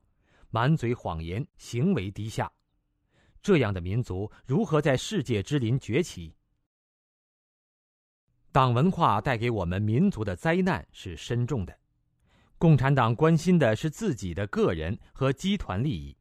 [0.51, 2.51] 满嘴谎言，行为低下。
[3.43, 6.35] 这样的民族如何在世界之林崛起？
[8.51, 11.78] 党文化带给我们民族的灾难是深重的。
[12.57, 16.16] 共产党关心的是自己的个人和集团利益，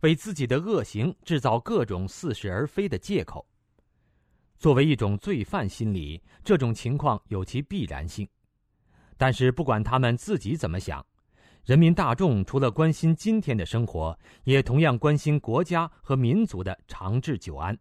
[0.00, 3.47] 为自己的恶行制造各种似是而非的借口。
[4.58, 8.28] 作为一种罪犯心理，这种情况有其必然性。
[9.16, 11.04] 但是不管他们自己怎么想。
[11.64, 17.78] 人民大众除了关心今天的生活，也同样关心国家和民族的长治久安。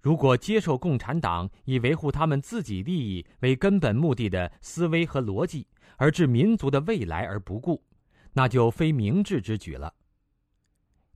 [0.00, 7.82] 如果接受共产党以维护他们自己利益为根本目的的思维和逻辑，而置民族的未来而不顾，
[8.32, 9.92] 那就非明智之举了。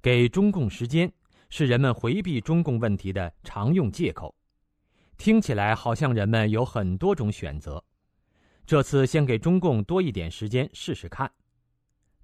[0.02, 1.12] 给中共时间，
[1.48, 4.34] 是人们回避中共问题的常用借口。
[5.16, 7.82] 听起来好像人们有很多种选择。
[8.66, 11.30] 这次先给中共多一点时间试试看。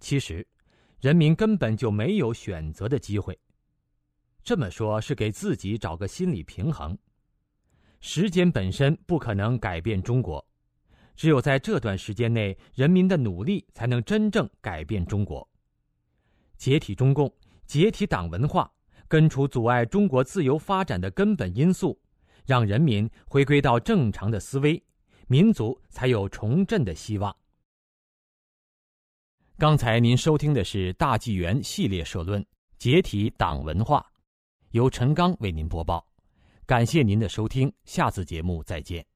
[0.00, 0.46] 其实，
[1.00, 3.38] 人民根本就没有选择的机会。
[4.42, 6.98] 这么说，是给自己找个心理平衡。
[8.00, 10.44] 时间本身不可能改变中国，
[11.14, 15.48] 只有在这段时间内，人民的努力才能真正改变中国。
[16.56, 17.32] 解体中共，
[17.64, 18.68] 解体党文化，
[19.12, 22.00] 根除阻碍中国自由发展的根本因素，
[22.46, 24.82] 让人民回归到正常的思维，
[25.26, 27.36] 民族才有重振的希望。
[29.58, 32.42] 刚才您收听的是大纪元系列社论
[32.78, 34.00] 《解体党文化》，
[34.70, 36.08] 由陈刚为您播报。
[36.64, 39.11] 感谢您的收听，下次节目再见。